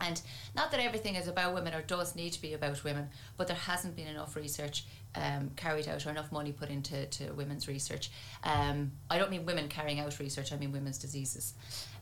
And 0.00 0.20
not 0.54 0.70
that 0.70 0.80
everything 0.80 1.16
is 1.16 1.26
about 1.26 1.54
women 1.54 1.74
or 1.74 1.82
does 1.82 2.14
need 2.14 2.32
to 2.34 2.40
be 2.40 2.54
about 2.54 2.84
women, 2.84 3.08
but 3.36 3.48
there 3.48 3.56
hasn't 3.56 3.96
been 3.96 4.06
enough 4.06 4.36
research 4.36 4.84
um, 5.14 5.50
carried 5.56 5.88
out 5.88 6.06
or 6.06 6.10
enough 6.10 6.30
money 6.30 6.52
put 6.52 6.70
into 6.70 7.06
to 7.06 7.32
women's 7.32 7.66
research. 7.66 8.10
Um, 8.44 8.92
I 9.10 9.18
don't 9.18 9.30
mean 9.30 9.44
women 9.44 9.68
carrying 9.68 9.98
out 10.00 10.18
research, 10.18 10.52
I 10.52 10.56
mean 10.56 10.72
women's 10.72 10.98
diseases. 10.98 11.54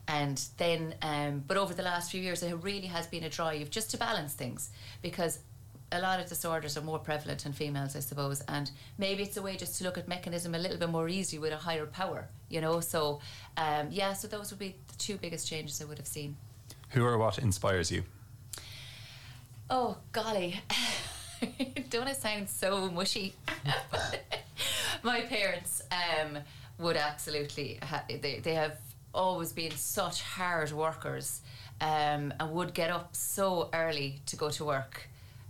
And 0.07 0.41
then, 0.57 0.95
um, 1.01 1.43
but 1.45 1.57
over 1.57 1.73
the 1.73 1.83
last 1.83 2.11
few 2.11 2.21
years, 2.21 2.39
there 2.41 2.55
really 2.55 2.87
has 2.87 3.07
been 3.07 3.23
a 3.23 3.29
drive 3.29 3.69
just 3.69 3.91
to 3.91 3.97
balance 3.97 4.33
things 4.33 4.69
because 5.01 5.39
a 5.91 5.99
lot 5.99 6.19
of 6.19 6.27
disorders 6.27 6.77
are 6.77 6.81
more 6.81 6.99
prevalent 6.99 7.45
in 7.45 7.53
females, 7.53 7.95
I 7.95 7.99
suppose, 7.99 8.41
and 8.47 8.69
maybe 8.97 9.23
it's 9.23 9.37
a 9.37 9.41
way 9.41 9.55
just 9.55 9.77
to 9.77 9.83
look 9.83 9.97
at 9.97 10.07
mechanism 10.07 10.53
a 10.53 10.59
little 10.59 10.77
bit 10.77 10.89
more 10.89 11.07
easy 11.07 11.39
with 11.39 11.53
a 11.53 11.57
higher 11.57 11.85
power, 11.85 12.27
you 12.49 12.59
know. 12.59 12.81
So, 12.81 13.21
um, 13.55 13.87
yeah, 13.89 14.13
so 14.13 14.27
those 14.27 14.51
would 14.51 14.59
be 14.59 14.75
the 14.87 14.97
two 14.97 15.17
biggest 15.17 15.47
changes 15.47 15.81
I 15.81 15.85
would 15.85 15.97
have 15.97 16.07
seen. 16.07 16.35
Who 16.89 17.05
or 17.05 17.17
what 17.17 17.37
inspires 17.39 17.91
you? 17.91 18.03
Oh 19.69 19.97
golly, 20.11 20.61
don't 21.89 22.07
it 22.07 22.15
sound 22.15 22.49
so 22.49 22.89
mushy? 22.89 23.35
My 25.03 25.21
parents 25.21 25.81
um, 25.91 26.37
would 26.79 26.95
absolutely 26.95 27.79
ha- 27.83 28.05
they 28.07 28.39
they 28.41 28.53
have 28.55 28.77
always 29.13 29.51
been 29.51 29.71
such 29.71 30.21
hard 30.21 30.71
workers 30.71 31.41
um, 31.81 32.33
and 32.39 32.51
would 32.51 32.73
get 32.73 32.89
up 32.89 33.15
so 33.15 33.69
early 33.73 34.21
to 34.27 34.35
go 34.35 34.49
to 34.51 34.63
work. 34.63 35.07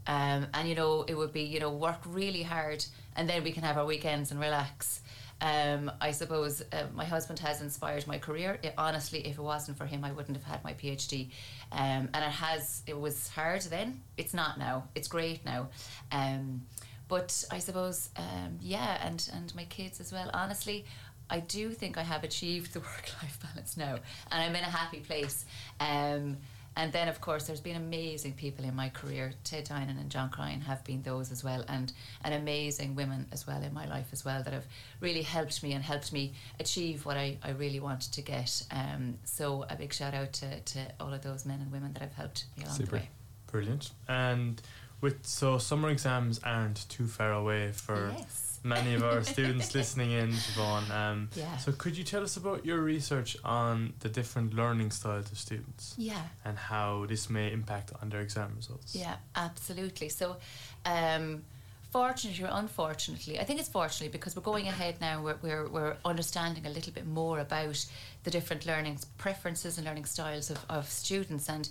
Um, 0.08 0.48
and 0.54 0.68
you 0.68 0.76
know, 0.76 1.04
it 1.08 1.16
would 1.16 1.34
be 1.34 1.44
you 1.44 1.60
know 1.60 1.70
work 1.72 2.00
really 2.06 2.44
hard, 2.44 2.84
and 3.16 3.30
then 3.30 3.44
we 3.44 3.52
can 3.52 3.64
have 3.64 3.78
our 3.78 3.86
weekends 3.86 4.32
and 4.32 4.40
relax. 4.40 5.02
Um, 5.40 5.92
I 6.02 6.12
suppose 6.12 6.64
uh, 6.72 6.86
my 6.96 7.06
husband 7.06 7.40
has 7.40 7.62
inspired 7.62 8.08
my 8.08 8.18
career. 8.18 8.60
It, 8.64 8.74
honestly, 8.78 9.26
if 9.28 9.38
it 9.38 9.42
wasn't 9.42 9.78
for 9.78 9.86
him, 9.86 10.04
I 10.04 10.12
wouldn't 10.12 10.36
have 10.36 10.46
had 10.46 10.64
my 10.64 10.74
PhD. 10.74 11.30
Um, 11.72 12.10
and 12.14 12.18
it 12.18 12.32
has. 12.32 12.84
It 12.88 13.00
was 13.00 13.30
hard 13.30 13.62
then. 13.64 14.02
It's 14.18 14.34
not 14.34 14.58
now. 14.58 14.88
It's 14.96 15.08
great 15.08 15.46
now. 15.46 15.70
Um, 16.12 16.64
but 17.08 17.46
I 17.52 17.60
suppose, 17.60 18.10
um, 18.18 18.58
yeah, 18.62 19.06
and 19.06 19.30
and 19.34 19.54
my 19.56 19.66
kids 19.66 20.00
as 20.00 20.12
well. 20.12 20.30
Honestly, 20.34 20.86
I 21.30 21.40
do 21.40 21.72
think 21.72 21.98
I 21.98 22.04
have 22.04 22.24
achieved 22.24 22.74
the 22.74 22.80
work 22.92 23.10
life 23.22 23.40
balance 23.42 23.78
now, 23.78 23.96
and 24.32 24.42
I'm 24.44 24.56
in 24.56 24.64
a 24.64 24.70
happy 24.70 25.00
place. 25.00 25.46
Um, 25.80 26.38
and 26.78 26.94
then, 26.94 27.08
of 27.08 27.20
course, 27.20 27.48
there's 27.48 27.60
been 27.60 27.76
amazing 27.76 28.34
people 28.34 28.64
in 28.64 28.76
my 28.76 28.90
career. 28.90 29.34
Ted 29.44 29.64
Dinan 29.64 29.98
and 29.98 30.12
John 30.12 30.30
Cryan 30.30 30.62
have 30.62 30.84
been 30.84 31.02
those 31.02 31.32
as 31.32 31.44
well, 31.44 31.66
and, 31.68 31.92
and 32.24 32.36
amazing 32.36 32.94
women 32.94 33.26
as 33.32 33.48
well 33.48 33.64
in 33.64 33.74
my 33.74 33.88
life 33.88 34.10
as 34.14 34.24
well 34.24 34.44
that 34.44 34.54
have 34.54 34.68
really 35.00 35.24
helped 35.24 35.64
me 35.64 35.74
and 35.74 35.84
helped 35.84 36.14
me 36.14 36.34
achieve 36.60 37.04
what 37.04 37.18
I, 37.18 37.40
I 37.44 37.50
really 37.50 37.80
wanted 37.80 38.14
to 38.14 38.22
get. 38.22 38.62
Um, 38.70 39.18
so, 39.24 39.66
a 39.72 39.76
big 39.76 39.92
shout 39.92 40.14
out 40.14 40.34
to, 40.34 40.60
to 40.60 40.80
all 41.00 41.12
of 41.12 41.24
those 41.24 41.48
men 41.48 41.62
and 41.62 41.72
women 41.72 41.94
that 41.94 42.04
have 42.04 42.14
helped 42.14 42.46
me 42.56 42.64
along 42.64 42.76
Super. 42.78 42.92
the 42.92 42.96
way. 42.98 43.10
Brilliant. 43.48 43.90
And 44.08 44.62
with 45.02 45.26
so 45.26 45.58
summer 45.58 45.90
exams 45.90 46.40
aren't 46.44 46.88
too 46.90 47.08
far 47.08 47.32
away 47.32 47.72
for 47.72 48.14
Yes. 48.16 48.57
Many 48.64 48.94
of 48.96 49.04
our 49.04 49.24
students 49.24 49.74
listening 49.76 50.12
in, 50.12 50.32
Siobhan. 50.32 50.90
Um, 50.92 51.30
Yeah. 51.36 51.58
So 51.58 51.72
could 51.72 51.98
you 51.98 52.04
tell 52.04 52.24
us 52.24 52.38
about 52.38 52.66
your 52.66 52.80
research 52.82 53.38
on 53.44 53.94
the 54.00 54.10
different 54.10 54.54
learning 54.54 54.92
styles 54.92 55.32
of 55.32 55.38
students 55.38 55.94
Yeah. 55.98 56.22
and 56.46 56.58
how 56.58 57.06
this 57.08 57.30
may 57.30 57.52
impact 57.52 57.92
on 58.02 58.10
their 58.10 58.22
exam 58.22 58.54
results? 58.56 58.96
Yeah, 58.96 59.18
absolutely. 59.36 60.10
So, 60.10 60.38
um, 60.86 61.44
fortunately 61.92 62.44
or 62.44 62.50
unfortunately, 62.52 63.40
I 63.40 63.44
think 63.46 63.60
it's 63.60 63.70
fortunately 63.70 64.10
because 64.10 64.36
we're 64.36 64.42
going 64.54 64.68
ahead 64.68 65.00
now. 65.02 65.22
We're, 65.22 65.38
we're, 65.42 65.68
we're 65.70 65.96
understanding 66.04 66.66
a 66.66 66.70
little 66.70 66.94
bit 66.94 67.08
more 67.08 67.40
about 67.40 67.86
the 68.24 68.32
different 68.32 68.66
learning 68.66 69.00
preferences 69.18 69.78
and 69.78 69.86
learning 69.88 70.06
styles 70.06 70.50
of, 70.50 70.60
of 70.70 70.90
students. 70.90 71.48
And 71.50 71.70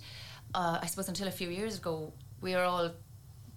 uh, 0.55 0.79
I 0.81 0.87
suppose 0.87 1.07
until 1.07 1.27
a 1.27 1.31
few 1.31 1.49
years 1.49 1.77
ago, 1.77 2.13
we 2.41 2.55
were 2.55 2.63
all 2.63 2.91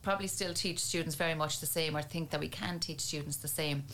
probably 0.02 0.26
still 0.26 0.54
teach 0.54 0.78
students 0.78 1.14
very 1.14 1.34
much 1.34 1.60
the 1.60 1.66
same 1.66 1.96
or 1.96 2.02
think 2.02 2.30
that 2.30 2.40
we 2.40 2.48
can 2.48 2.78
teach 2.78 3.00
students 3.00 3.36
the 3.36 3.48
same. 3.48 3.84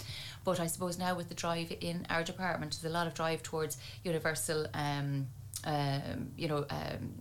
But 0.44 0.60
I 0.60 0.66
suppose 0.66 0.98
now 0.98 1.14
with 1.14 1.28
the 1.28 1.34
drive 1.34 1.72
in 1.80 2.06
our 2.10 2.22
department, 2.22 2.72
there's 2.72 2.90
a 2.90 2.94
lot 2.94 3.06
of 3.06 3.14
drive 3.14 3.42
towards 3.42 3.76
universal, 4.04 4.66
um, 4.74 5.26
um, 5.64 6.30
you 6.36 6.48
know, 6.48 6.64
um, 6.70 7.14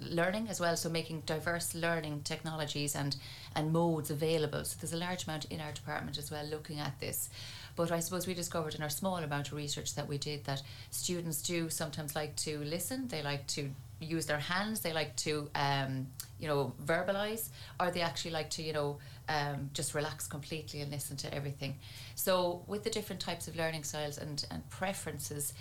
learning 0.00 0.48
as 0.48 0.60
well. 0.60 0.76
So 0.76 0.88
making 0.88 1.22
diverse 1.26 1.74
learning 1.74 2.22
technologies 2.22 2.94
and 2.94 3.16
and 3.54 3.72
modes 3.72 4.10
available. 4.10 4.64
So 4.64 4.76
there's 4.80 4.92
a 4.92 4.96
large 4.96 5.24
amount 5.24 5.46
in 5.46 5.60
our 5.60 5.72
department 5.72 6.18
as 6.18 6.30
well 6.30 6.44
looking 6.46 6.80
at 6.80 6.98
this. 7.00 7.30
But 7.76 7.90
I 7.90 8.00
suppose 8.00 8.26
we 8.26 8.34
discovered 8.34 8.74
in 8.74 8.82
our 8.82 8.88
small 8.88 9.16
amount 9.16 9.48
of 9.48 9.54
research 9.54 9.94
that 9.94 10.08
we 10.08 10.18
did 10.18 10.44
that 10.44 10.62
students 10.90 11.42
do 11.42 11.68
sometimes 11.68 12.14
like 12.14 12.36
to 12.36 12.58
listen. 12.64 13.08
They 13.08 13.22
like 13.22 13.46
to 13.48 13.70
use 14.04 14.26
their 14.26 14.38
hands. 14.38 14.80
They 14.80 14.92
like 14.92 15.16
to, 15.16 15.50
um, 15.54 16.06
you 16.38 16.48
know, 16.48 16.72
verbalize, 16.84 17.48
or 17.80 17.90
they 17.90 18.00
actually 18.00 18.32
like 18.32 18.50
to, 18.50 18.62
you 18.62 18.72
know, 18.72 18.98
um, 19.28 19.70
just 19.72 19.94
relax 19.94 20.26
completely 20.26 20.80
and 20.80 20.90
listen 20.90 21.16
to 21.18 21.34
everything. 21.34 21.76
So 22.14 22.62
with 22.66 22.84
the 22.84 22.90
different 22.90 23.20
types 23.20 23.48
of 23.48 23.56
learning 23.56 23.84
styles 23.84 24.18
and, 24.18 24.44
and 24.50 24.68
preferences, 24.70 25.54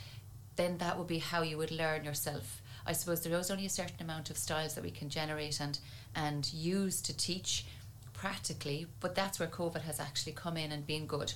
then 0.55 0.77
that 0.79 0.97
would 0.97 1.07
be 1.07 1.19
how 1.19 1.41
you 1.41 1.57
would 1.57 1.71
learn 1.71 2.03
yourself. 2.03 2.61
I 2.85 2.93
suppose 2.93 3.21
there 3.21 3.37
is 3.39 3.49
only 3.49 3.65
a 3.65 3.69
certain 3.69 4.01
amount 4.01 4.29
of 4.29 4.37
styles 4.37 4.75
that 4.75 4.83
we 4.83 4.91
can 4.91 5.09
generate 5.09 5.61
and 5.61 5.79
and 6.15 6.51
use 6.53 7.01
to 7.01 7.15
teach 7.15 7.65
practically, 8.13 8.87
but 8.99 9.15
that's 9.15 9.39
where 9.39 9.49
COVID 9.49 9.81
has 9.81 9.99
actually 9.99 10.33
come 10.33 10.57
in 10.57 10.71
and 10.71 10.85
been 10.85 11.07
good. 11.07 11.33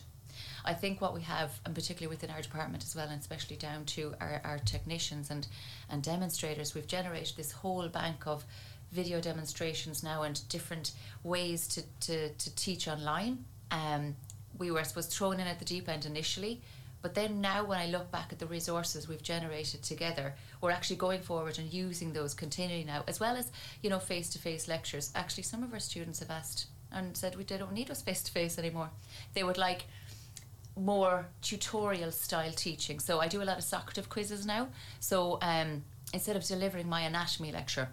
I 0.66 0.74
think 0.74 1.02
what 1.02 1.14
we 1.14 1.22
have, 1.22 1.60
and 1.66 1.74
particularly 1.74 2.14
within 2.14 2.30
our 2.30 2.42
department 2.42 2.84
as 2.84 2.96
well, 2.96 3.08
and 3.10 3.20
especially 3.20 3.56
down 3.56 3.86
to 3.86 4.14
our, 4.20 4.42
our 4.44 4.60
technicians 4.60 5.30
and, 5.30 5.48
and 5.90 6.04
demonstrators, 6.04 6.76
we've 6.76 6.88
generated 6.88 7.38
this 7.38 7.52
whole 7.52 7.88
bank 7.88 8.28
of 8.28 8.46
video 8.92 9.20
demonstrations 9.20 10.04
now 10.04 10.24
and 10.24 10.48
different 10.50 10.92
ways 11.24 11.68
to, 11.68 11.84
to, 12.00 12.30
to 12.30 12.56
teach 12.56 12.88
online. 12.88 13.44
Um, 13.72 14.16
we 14.58 14.72
were, 14.72 14.80
I 14.80 14.84
suppose, 14.84 15.08
thrown 15.08 15.40
in 15.40 15.48
at 15.48 15.60
the 15.60 15.66
deep 15.66 15.90
end 15.90 16.06
initially, 16.06 16.62
but 17.02 17.14
then 17.14 17.42
now 17.42 17.64
when 17.64 17.80
I 17.80 17.88
look 17.88 18.12
back 18.12 18.30
at 18.32 18.40
the 18.40 18.48
resources 18.48 19.08
we've 19.08 19.22
generated 19.22 19.84
together, 19.84 20.34
we're 20.62 20.72
actually 20.72 20.96
going 20.96 21.22
forward 21.22 21.60
and 21.60 21.72
using 21.72 22.14
those 22.14 22.34
continually 22.34 22.84
now, 22.84 23.04
as 23.08 23.20
well 23.20 23.36
as, 23.36 23.52
you 23.82 23.90
know, 23.90 24.00
face 24.00 24.30
to 24.32 24.40
face 24.40 24.68
lectures. 24.68 25.12
Actually, 25.14 25.44
some 25.44 25.64
of 25.64 25.74
our 25.74 25.80
students 25.80 26.20
have 26.20 26.32
asked 26.32 26.68
and 26.92 27.16
said 27.16 27.36
we 27.36 27.44
don't 27.44 27.74
need 27.74 27.92
us 27.92 28.02
face 28.02 28.24
to 28.24 28.32
face 28.32 28.58
anymore. 28.58 28.90
They 29.34 29.44
would 29.44 29.58
like 29.58 29.86
more 30.80 31.28
tutorial 31.42 32.12
style 32.12 32.52
teaching. 32.52 33.00
So 33.00 33.20
I 33.20 33.28
do 33.28 33.42
a 33.42 33.46
lot 33.46 33.58
of 33.58 33.64
Socrative 33.64 34.10
quizzes 34.10 34.46
now. 34.46 34.70
So 35.00 35.40
um, 35.42 35.84
instead 36.14 36.36
of 36.36 36.44
delivering 36.44 36.88
my 36.88 37.02
anatomy 37.02 37.52
lecture, 37.52 37.90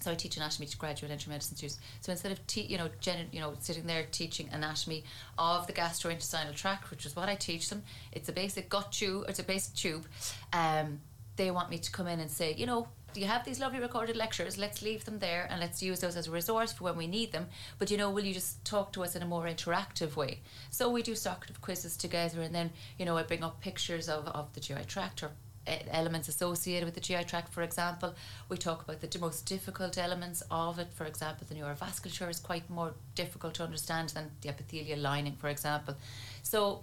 so 0.00 0.10
I 0.10 0.14
teach 0.14 0.36
anatomy 0.36 0.66
to 0.66 0.78
graduate 0.78 1.12
entry 1.12 1.30
medicine 1.30 1.56
students. 1.56 1.78
So 2.00 2.12
instead 2.12 2.32
of 2.32 2.46
te- 2.46 2.62
you 2.62 2.78
know 2.78 2.88
gen- 3.00 3.28
you 3.32 3.40
know 3.40 3.52
sitting 3.60 3.86
there 3.86 4.06
teaching 4.10 4.48
anatomy 4.50 5.04
of 5.38 5.66
the 5.66 5.72
gastrointestinal 5.72 6.54
tract, 6.54 6.90
which 6.90 7.04
is 7.04 7.14
what 7.14 7.28
I 7.28 7.34
teach 7.34 7.68
them, 7.68 7.82
it's 8.12 8.28
a 8.28 8.32
basic 8.32 8.68
gut 8.70 8.92
tube. 8.92 9.26
It's 9.28 9.38
a 9.38 9.44
basic 9.44 9.74
tube. 9.74 10.06
Um, 10.52 11.00
they 11.36 11.50
want 11.50 11.70
me 11.70 11.78
to 11.78 11.90
come 11.90 12.06
in 12.06 12.20
and 12.20 12.30
say, 12.30 12.54
you 12.54 12.66
know, 12.66 12.88
you 13.14 13.26
have 13.26 13.44
these 13.44 13.60
lovely 13.60 13.80
recorded 13.80 14.16
lectures. 14.16 14.58
Let's 14.58 14.82
leave 14.82 15.04
them 15.04 15.18
there 15.18 15.46
and 15.50 15.60
let's 15.60 15.82
use 15.82 16.00
those 16.00 16.16
as 16.16 16.28
a 16.28 16.30
resource 16.30 16.72
for 16.72 16.84
when 16.84 16.96
we 16.96 17.06
need 17.06 17.32
them. 17.32 17.46
But 17.78 17.90
you 17.90 17.96
know, 17.96 18.10
will 18.10 18.24
you 18.24 18.34
just 18.34 18.64
talk 18.64 18.92
to 18.92 19.02
us 19.02 19.16
in 19.16 19.22
a 19.22 19.26
more 19.26 19.44
interactive 19.44 20.16
way? 20.16 20.40
So 20.70 20.90
we 20.90 21.02
do 21.02 21.12
Socrative 21.12 21.60
quizzes 21.60 21.96
together, 21.96 22.42
and 22.42 22.54
then 22.54 22.70
you 22.98 23.04
know 23.04 23.16
I 23.16 23.22
bring 23.22 23.44
up 23.44 23.60
pictures 23.60 24.08
of, 24.08 24.26
of 24.28 24.52
the 24.54 24.60
GI 24.60 24.84
tract 24.86 25.22
or 25.22 25.30
e- 25.68 25.86
elements 25.90 26.28
associated 26.28 26.84
with 26.84 26.94
the 26.94 27.00
GI 27.00 27.24
tract, 27.24 27.52
for 27.52 27.62
example. 27.62 28.14
We 28.48 28.56
talk 28.56 28.82
about 28.82 29.00
the 29.00 29.18
most 29.18 29.46
difficult 29.46 29.98
elements 29.98 30.42
of 30.50 30.78
it. 30.78 30.88
For 30.94 31.06
example, 31.06 31.46
the 31.48 31.54
neurovasculature 31.54 32.30
is 32.30 32.38
quite 32.38 32.68
more 32.70 32.94
difficult 33.14 33.54
to 33.54 33.64
understand 33.64 34.10
than 34.10 34.30
the 34.40 34.48
epithelial 34.48 34.98
lining, 34.98 35.36
for 35.36 35.48
example. 35.48 35.96
So 36.42 36.82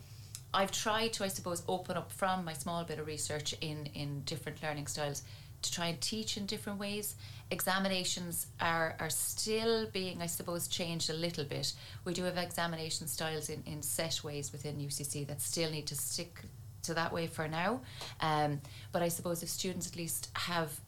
I've 0.53 0.71
tried 0.71 1.13
to, 1.13 1.23
I 1.23 1.27
suppose, 1.27 1.63
open 1.67 1.97
up 1.97 2.11
from 2.11 2.45
my 2.45 2.53
small 2.53 2.83
bit 2.83 2.99
of 2.99 3.07
research 3.07 3.53
in, 3.61 3.87
in 3.93 4.21
different 4.21 4.61
learning 4.63 4.87
styles 4.87 5.23
to 5.61 5.71
try 5.71 5.87
and 5.87 5.99
teach 5.99 6.37
in 6.37 6.45
different 6.45 6.79
ways. 6.79 7.15
Examinations 7.51 8.47
are, 8.59 8.95
are 8.99 9.09
still 9.09 9.87
being, 9.91 10.21
I 10.21 10.27
suppose, 10.27 10.67
changed 10.67 11.09
a 11.09 11.13
little 11.13 11.43
bit. 11.43 11.73
We 12.05 12.13
do 12.13 12.23
have 12.23 12.37
examination 12.37 13.07
styles 13.07 13.49
in, 13.49 13.63
in 13.65 13.81
set 13.81 14.23
ways 14.23 14.51
within 14.51 14.77
UCC 14.77 15.27
that 15.27 15.41
still 15.41 15.71
need 15.71 15.87
to 15.87 15.95
stick 15.95 16.41
to 16.83 16.93
that 16.93 17.11
way 17.11 17.27
for 17.27 17.47
now. 17.47 17.81
Um, 18.21 18.61
but 18.91 19.01
I 19.01 19.09
suppose 19.09 19.43
if 19.43 19.49
students 19.49 19.87
at 19.87 19.95
least 19.95 20.29
have 20.33 20.79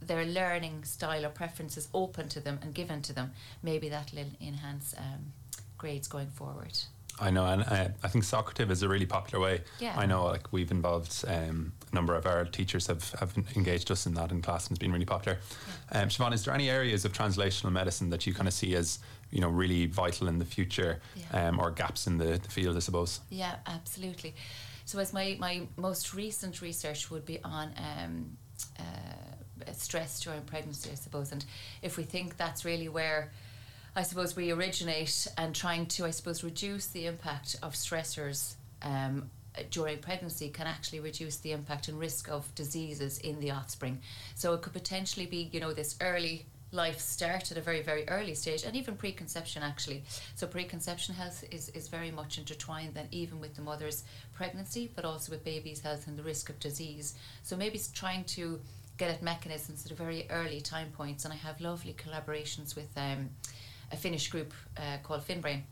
their 0.00 0.24
learning 0.24 0.84
style 0.84 1.24
or 1.24 1.28
preferences 1.28 1.88
open 1.94 2.28
to 2.30 2.40
them 2.40 2.58
and 2.62 2.74
given 2.74 3.02
to 3.02 3.12
them, 3.12 3.32
maybe 3.62 3.88
that'll 3.88 4.18
enhance 4.40 4.94
um, 4.98 5.32
grades 5.78 6.08
going 6.08 6.30
forward. 6.30 6.78
I 7.20 7.30
know, 7.30 7.44
and 7.46 7.62
uh, 7.62 7.88
I 8.02 8.08
think 8.08 8.24
Socrative 8.24 8.70
is 8.70 8.82
a 8.82 8.88
really 8.88 9.06
popular 9.06 9.42
way. 9.44 9.60
Yeah. 9.78 9.94
I 9.96 10.06
know, 10.06 10.24
like 10.26 10.52
we've 10.52 10.70
involved 10.70 11.24
um, 11.28 11.72
a 11.90 11.94
number 11.94 12.14
of 12.16 12.26
our 12.26 12.44
teachers 12.46 12.86
have, 12.88 13.10
have 13.20 13.32
engaged 13.54 13.90
us 13.90 14.06
in 14.06 14.14
that 14.14 14.30
in 14.30 14.42
class, 14.42 14.66
and 14.66 14.72
it's 14.76 14.78
been 14.80 14.92
really 14.92 15.04
popular. 15.04 15.38
Um, 15.92 16.08
Siobhan, 16.08 16.32
is 16.32 16.44
there 16.44 16.54
any 16.54 16.68
areas 16.70 17.04
of 17.04 17.12
translational 17.12 17.70
medicine 17.70 18.10
that 18.10 18.26
you 18.26 18.34
kind 18.34 18.48
of 18.48 18.54
see 18.54 18.74
as 18.74 18.98
you 19.30 19.40
know 19.40 19.48
really 19.48 19.86
vital 19.86 20.26
in 20.28 20.38
the 20.38 20.44
future, 20.44 21.00
Yeah. 21.14 21.48
um, 21.48 21.60
or 21.60 21.70
gaps 21.70 22.06
in 22.06 22.18
the, 22.18 22.38
the 22.42 22.48
field? 22.48 22.76
I 22.76 22.80
suppose. 22.80 23.20
Yeah, 23.30 23.56
absolutely. 23.66 24.34
So, 24.84 24.98
as 24.98 25.12
my, 25.12 25.36
my 25.38 25.62
most 25.76 26.14
recent 26.14 26.60
research 26.60 27.10
would 27.10 27.24
be 27.24 27.38
on 27.44 27.72
um, 27.76 28.36
uh, 28.80 29.72
stress 29.72 30.20
during 30.20 30.42
pregnancy, 30.42 30.90
I 30.90 30.94
suppose, 30.96 31.30
and 31.30 31.44
if 31.82 31.96
we 31.96 32.02
think 32.04 32.36
that's 32.36 32.64
really 32.64 32.88
where 32.88 33.30
I 33.94 34.02
suppose 34.02 34.34
we 34.34 34.50
originate 34.50 35.26
and 35.36 35.54
trying 35.54 35.86
to, 35.86 36.06
I 36.06 36.10
suppose, 36.10 36.42
reduce 36.42 36.86
the 36.86 37.06
impact 37.06 37.56
of 37.62 37.74
stressors 37.74 38.54
um, 38.80 39.30
during 39.70 39.98
pregnancy 39.98 40.48
can 40.48 40.66
actually 40.66 41.00
reduce 41.00 41.36
the 41.36 41.52
impact 41.52 41.88
and 41.88 41.98
risk 41.98 42.30
of 42.30 42.54
diseases 42.54 43.18
in 43.18 43.38
the 43.40 43.50
offspring. 43.50 44.00
So 44.34 44.54
it 44.54 44.62
could 44.62 44.72
potentially 44.72 45.26
be, 45.26 45.50
you 45.52 45.60
know, 45.60 45.74
this 45.74 45.96
early 46.00 46.46
life 46.70 46.98
start 47.00 47.50
at 47.50 47.58
a 47.58 47.60
very, 47.60 47.82
very 47.82 48.08
early 48.08 48.34
stage 48.34 48.64
and 48.64 48.74
even 48.74 48.96
preconception 48.96 49.62
actually. 49.62 50.02
So 50.36 50.46
preconception 50.46 51.14
health 51.14 51.44
is, 51.50 51.68
is 51.70 51.88
very 51.88 52.10
much 52.10 52.38
intertwined 52.38 52.94
then 52.94 53.08
even 53.10 53.40
with 53.40 53.54
the 53.54 53.60
mother's 53.60 54.04
pregnancy, 54.32 54.90
but 54.96 55.04
also 55.04 55.32
with 55.32 55.44
baby's 55.44 55.82
health 55.82 56.06
and 56.06 56.16
the 56.16 56.22
risk 56.22 56.48
of 56.48 56.58
disease. 56.58 57.14
So 57.42 57.56
maybe 57.56 57.74
it's 57.74 57.88
trying 57.88 58.24
to 58.24 58.58
get 58.96 59.10
at 59.10 59.22
mechanisms 59.22 59.84
at 59.84 59.92
a 59.92 59.94
very 59.94 60.26
early 60.30 60.62
time 60.62 60.90
points 60.92 61.26
and 61.26 61.34
I 61.34 61.36
have 61.36 61.60
lovely 61.60 61.92
collaborations 61.92 62.74
with 62.74 62.88
um, 62.96 63.28
a 63.92 63.96
Finnish 63.96 64.28
group 64.28 64.52
uh, 64.76 64.98
called 65.02 65.26
FinnBrain. 65.26 65.62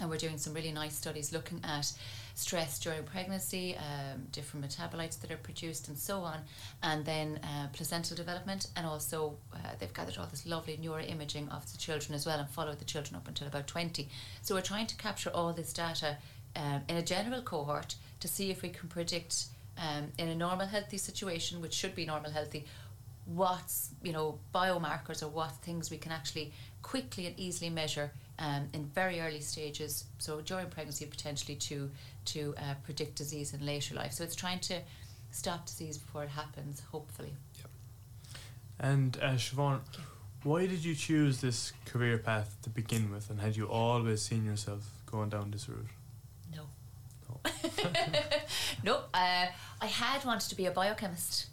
and 0.00 0.10
we're 0.10 0.16
doing 0.16 0.38
some 0.38 0.52
really 0.54 0.72
nice 0.72 0.96
studies 0.96 1.32
looking 1.32 1.60
at 1.62 1.92
stress 2.34 2.80
during 2.80 3.04
pregnancy, 3.04 3.76
um, 3.76 4.26
different 4.32 4.66
metabolites 4.66 5.20
that 5.20 5.30
are 5.30 5.36
produced, 5.36 5.86
and 5.86 5.96
so 5.96 6.20
on, 6.20 6.40
and 6.82 7.04
then 7.04 7.38
uh, 7.44 7.68
placental 7.72 8.16
development. 8.16 8.66
And 8.76 8.86
also, 8.86 9.36
uh, 9.54 9.58
they've 9.78 9.94
gathered 9.94 10.18
all 10.18 10.26
this 10.26 10.44
lovely 10.44 10.76
neuroimaging 10.82 11.48
of 11.54 11.70
the 11.70 11.78
children 11.78 12.14
as 12.14 12.26
well 12.26 12.40
and 12.40 12.48
followed 12.48 12.80
the 12.80 12.84
children 12.84 13.14
up 13.14 13.28
until 13.28 13.46
about 13.46 13.68
20. 13.68 14.08
So, 14.42 14.54
we're 14.56 14.62
trying 14.62 14.88
to 14.88 14.96
capture 14.96 15.30
all 15.30 15.52
this 15.52 15.72
data 15.72 16.16
um, 16.56 16.82
in 16.88 16.96
a 16.96 17.02
general 17.02 17.42
cohort 17.42 17.94
to 18.20 18.26
see 18.26 18.50
if 18.50 18.62
we 18.62 18.70
can 18.70 18.88
predict 18.88 19.46
um, 19.78 20.12
in 20.18 20.28
a 20.28 20.34
normal 20.34 20.66
healthy 20.66 20.98
situation, 20.98 21.60
which 21.60 21.74
should 21.74 21.94
be 21.94 22.04
normal 22.04 22.32
healthy, 22.32 22.64
what's 23.26 23.90
you 24.02 24.12
know 24.12 24.38
biomarkers 24.54 25.22
or 25.22 25.28
what 25.28 25.52
things 25.62 25.90
we 25.90 25.96
can 25.96 26.12
actually 26.12 26.52
quickly 26.84 27.26
and 27.26 27.36
easily 27.38 27.70
measure 27.70 28.12
um, 28.38 28.68
in 28.72 28.84
very 28.84 29.20
early 29.20 29.40
stages. 29.40 30.04
So 30.18 30.40
during 30.40 30.68
pregnancy, 30.68 31.06
potentially 31.06 31.56
to 31.56 31.90
to 32.26 32.54
uh, 32.58 32.74
predict 32.84 33.16
disease 33.16 33.52
in 33.54 33.66
later 33.66 33.94
life. 33.94 34.12
So 34.12 34.22
it's 34.22 34.36
trying 34.36 34.60
to 34.60 34.80
stop 35.32 35.66
disease 35.66 35.98
before 35.98 36.22
it 36.22 36.30
happens. 36.30 36.82
Hopefully. 36.92 37.32
Yep. 37.58 37.70
And 38.78 39.18
uh, 39.20 39.32
Siobhan, 39.32 39.80
why 40.42 40.66
did 40.66 40.84
you 40.84 40.94
choose 40.94 41.40
this 41.40 41.72
career 41.86 42.18
path 42.18 42.56
to 42.62 42.70
begin 42.70 43.10
with, 43.10 43.30
and 43.30 43.40
had 43.40 43.56
you 43.56 43.66
always 43.66 44.22
seen 44.22 44.44
yourself 44.44 44.82
going 45.06 45.30
down 45.30 45.50
this 45.50 45.68
route? 45.68 45.86
No. 46.54 46.64
No. 47.28 47.40
no, 48.84 48.94
uh, 49.14 49.46
I 49.80 49.86
had 49.86 50.24
wanted 50.24 50.50
to 50.50 50.54
be 50.54 50.66
a 50.66 50.70
biochemist. 50.70 51.46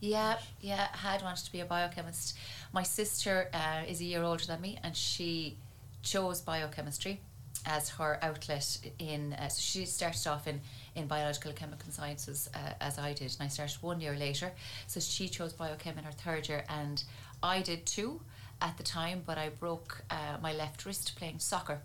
Yeah, 0.00 0.38
yeah, 0.60 0.88
had 0.94 1.22
wanted 1.22 1.44
to 1.46 1.52
be 1.52 1.60
a 1.60 1.64
biochemist. 1.64 2.36
My 2.72 2.82
sister 2.82 3.48
uh, 3.54 3.82
is 3.88 4.00
a 4.00 4.04
year 4.04 4.22
older 4.22 4.44
than 4.44 4.60
me, 4.60 4.78
and 4.82 4.94
she 4.96 5.56
chose 6.02 6.40
biochemistry 6.42 7.20
as 7.64 7.88
her 7.90 8.18
outlet 8.22 8.78
in. 8.98 9.32
Uh, 9.32 9.48
so 9.48 9.60
she 9.60 9.86
started 9.86 10.26
off 10.28 10.46
in 10.46 10.60
in 10.94 11.06
biological 11.06 11.52
chemical 11.52 11.90
sciences 11.90 12.48
uh, 12.54 12.72
as 12.80 12.98
I 12.98 13.12
did, 13.14 13.34
and 13.38 13.46
I 13.46 13.48
started 13.48 13.76
one 13.82 14.00
year 14.00 14.14
later. 14.16 14.52
So 14.86 15.00
she 15.00 15.28
chose 15.28 15.52
biochem 15.54 15.98
in 15.98 16.04
her 16.04 16.12
third 16.12 16.48
year, 16.48 16.64
and 16.68 17.02
I 17.42 17.62
did 17.62 17.86
too 17.86 18.20
at 18.60 18.76
the 18.76 18.82
time. 18.82 19.22
But 19.24 19.38
I 19.38 19.48
broke 19.48 20.04
uh, 20.10 20.36
my 20.42 20.52
left 20.52 20.84
wrist 20.84 21.16
playing 21.16 21.38
soccer. 21.38 21.80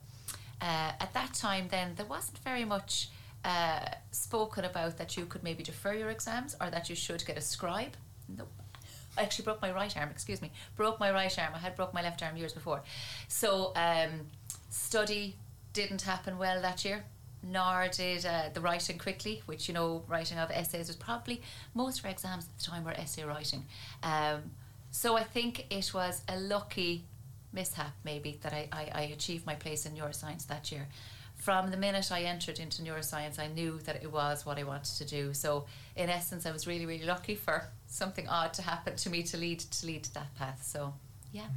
Uh, 0.61 0.91
at 0.99 1.13
that 1.13 1.33
time, 1.33 1.69
then 1.69 1.93
there 1.95 2.05
wasn't 2.05 2.37
very 2.39 2.65
much 2.65 3.09
uh, 3.43 3.85
spoken 4.11 4.65
about 4.65 4.97
that 4.97 5.17
you 5.17 5.25
could 5.25 5.43
maybe 5.43 5.63
defer 5.63 5.93
your 5.93 6.09
exams 6.09 6.55
or 6.61 6.69
that 6.69 6.89
you 6.89 6.95
should 6.95 7.25
get 7.25 7.37
a 7.37 7.41
scribe. 7.41 7.93
Nope. 8.37 8.49
I 9.17 9.23
actually 9.23 9.45
broke 9.45 9.61
my 9.61 9.71
right 9.71 9.95
arm, 9.97 10.09
excuse 10.09 10.41
me. 10.41 10.51
Broke 10.77 10.99
my 10.99 11.11
right 11.11 11.37
arm. 11.37 11.53
I 11.53 11.57
had 11.57 11.75
broke 11.75 11.93
my 11.93 12.01
left 12.01 12.23
arm 12.23 12.37
years 12.37 12.53
before. 12.53 12.81
So, 13.27 13.73
um, 13.75 14.27
study 14.69 15.35
didn't 15.73 16.01
happen 16.03 16.37
well 16.37 16.61
that 16.61 16.85
year, 16.85 17.03
nor 17.43 17.87
did 17.91 18.25
uh, 18.25 18.49
the 18.53 18.61
writing 18.61 18.97
quickly, 18.97 19.41
which, 19.47 19.67
you 19.67 19.73
know, 19.73 20.03
writing 20.07 20.37
of 20.37 20.49
essays 20.51 20.87
was 20.87 20.95
probably 20.95 21.41
most 21.73 21.99
of 21.99 22.05
our 22.05 22.11
exams 22.11 22.45
at 22.45 22.57
the 22.57 22.63
time 22.63 22.85
were 22.85 22.93
essay 22.93 23.23
writing. 23.23 23.65
Um, 24.03 24.51
so, 24.91 25.17
I 25.17 25.23
think 25.23 25.65
it 25.69 25.93
was 25.93 26.21
a 26.29 26.39
lucky 26.39 27.03
mishap, 27.51 27.91
maybe, 28.05 28.39
that 28.43 28.53
I, 28.53 28.69
I, 28.71 28.91
I 28.93 29.01
achieved 29.01 29.45
my 29.45 29.55
place 29.55 29.85
in 29.85 29.93
neuroscience 29.93 30.47
that 30.47 30.71
year 30.71 30.87
from 31.41 31.71
the 31.71 31.77
minute 31.77 32.11
I 32.11 32.21
entered 32.21 32.59
into 32.59 32.83
neuroscience, 32.83 33.39
I 33.39 33.47
knew 33.47 33.79
that 33.85 33.95
it 34.03 34.11
was 34.11 34.45
what 34.45 34.59
I 34.59 34.63
wanted 34.63 34.95
to 34.97 35.05
do. 35.05 35.33
So, 35.33 35.65
in 35.95 36.07
essence, 36.07 36.45
I 36.45 36.51
was 36.51 36.67
really, 36.67 36.85
really 36.85 37.05
lucky 37.05 37.33
for 37.33 37.65
something 37.87 38.29
odd 38.29 38.53
to 38.53 38.61
happen 38.61 38.95
to 38.95 39.09
me 39.09 39.23
to 39.23 39.37
lead 39.37 39.59
to 39.59 39.85
lead 39.87 40.03
to 40.03 40.13
that 40.13 40.35
path. 40.35 40.63
So, 40.63 40.93
yeah. 41.31 41.47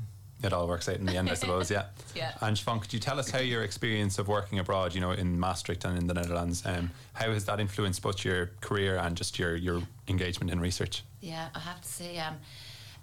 It 0.43 0.53
all 0.55 0.67
works 0.67 0.89
out 0.89 0.97
in 0.97 1.07
the 1.07 1.17
end, 1.17 1.29
I 1.31 1.35
suppose. 1.35 1.71
Yeah. 1.71 1.85
Yeah. 2.15 2.33
And 2.41 2.57
Siobhan, 2.57 2.81
could 2.81 2.93
you 2.93 3.01
tell 3.01 3.19
us 3.19 3.29
how 3.29 3.41
your 3.41 3.65
experience 3.65 4.21
of 4.21 4.29
working 4.29 4.61
abroad, 4.61 4.95
you 4.95 5.01
know, 5.01 5.11
in 5.11 5.39
Maastricht 5.39 5.85
and 5.85 5.99
in 5.99 6.07
the 6.07 6.15
Netherlands, 6.15 6.63
um, 6.65 6.93
how 7.13 7.33
has 7.33 7.45
that 7.47 7.59
influenced 7.59 8.03
both 8.03 8.25
your 8.25 8.53
career 8.61 8.97
and 8.97 9.17
just 9.17 9.39
your 9.39 9.57
your 9.57 9.83
engagement 10.09 10.51
in 10.51 10.61
research? 10.61 11.03
Yeah, 11.21 11.49
I 11.55 11.59
have 11.59 11.81
to 11.81 11.89
say, 11.89 12.19
um, 12.19 12.37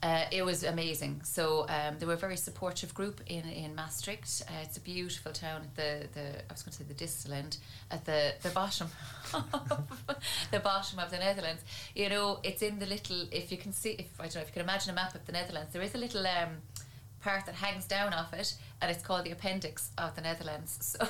uh, 0.04 0.26
it 0.32 0.44
was 0.44 0.64
amazing. 0.64 1.22
So 1.24 1.66
um, 1.70 1.98
they 2.00 2.06
were 2.06 2.14
a 2.14 2.18
very 2.18 2.38
supportive 2.38 2.94
group 2.94 3.22
in 3.28 3.44
in 3.46 3.76
Maastricht. 3.76 4.44
Uh, 4.48 4.64
it's 4.64 4.78
a 4.78 4.82
beautiful 4.82 5.32
town 5.32 5.62
at 5.62 5.76
the 5.76 6.08
the 6.14 6.28
I 6.50 6.54
was 6.54 6.64
going 6.64 6.72
to 6.72 6.78
say 6.78 6.84
the 6.88 6.94
distal 6.94 7.34
end 7.34 7.58
at 7.92 8.06
the 8.06 8.34
the 8.42 8.50
bottom, 8.50 8.88
the 10.52 10.60
bottom 10.60 11.00
of 11.00 11.12
the 11.12 11.18
Netherlands. 11.18 11.64
You 11.96 12.10
know, 12.10 12.40
it's 12.44 12.62
in 12.62 12.80
the 12.80 12.88
little. 12.88 13.28
If 13.32 13.52
you 13.52 13.58
can 13.58 13.74
see, 13.74 13.92
if 13.92 14.20
I 14.20 14.24
don't 14.24 14.36
know, 14.36 14.42
if 14.42 14.48
you 14.48 14.54
can 14.54 14.64
imagine 14.64 14.92
a 14.92 14.96
map 14.96 15.14
of 15.14 15.26
the 15.26 15.34
Netherlands, 15.34 15.74
there 15.74 15.82
is 15.82 15.96
a 15.96 16.00
little. 16.00 16.26
Um, 16.26 16.62
part 17.24 17.46
that 17.46 17.54
hangs 17.54 17.86
down 17.86 18.12
off 18.16 18.34
it 18.34 18.56
and 18.82 18.90
it's 18.90 19.04
called 19.04 19.24
the 19.24 19.30
appendix 19.30 19.92
of 20.00 20.16
the 20.16 20.22
Netherlands 20.22 20.80
so 20.82 21.08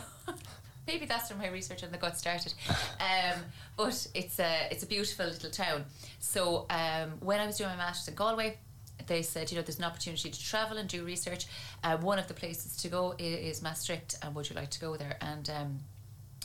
maybe 0.85 1.05
that's 1.05 1.29
where 1.29 1.39
my 1.39 1.47
research 1.47 1.83
on 1.83 1.91
the 1.91 1.97
gut 1.97 2.17
started. 2.17 2.53
Um, 2.99 3.39
but 3.77 4.07
it's 4.13 4.39
a 4.39 4.67
it's 4.69 4.83
a 4.83 4.87
beautiful 4.87 5.25
little 5.25 5.49
town. 5.49 5.85
So 6.19 6.65
um, 6.69 7.13
when 7.19 7.39
I 7.39 7.45
was 7.45 7.57
doing 7.57 7.69
my 7.69 7.77
masters 7.77 8.09
in 8.09 8.15
Galway, 8.15 8.57
they 9.07 9.21
said, 9.21 9.51
you 9.51 9.57
know, 9.57 9.63
there's 9.63 9.79
an 9.79 9.85
opportunity 9.85 10.29
to 10.29 10.43
travel 10.43 10.77
and 10.77 10.87
do 10.89 11.03
research. 11.03 11.45
Uh, 11.83 11.97
one 11.97 12.19
of 12.19 12.27
the 12.27 12.33
places 12.33 12.75
to 12.77 12.87
go 12.87 13.15
is, 13.17 13.61
Maastricht, 13.61 14.15
and 14.21 14.35
would 14.35 14.49
you 14.49 14.55
like 14.55 14.71
to 14.71 14.79
go 14.79 14.95
there? 14.95 15.17
And 15.21 15.49
um, 15.49 15.79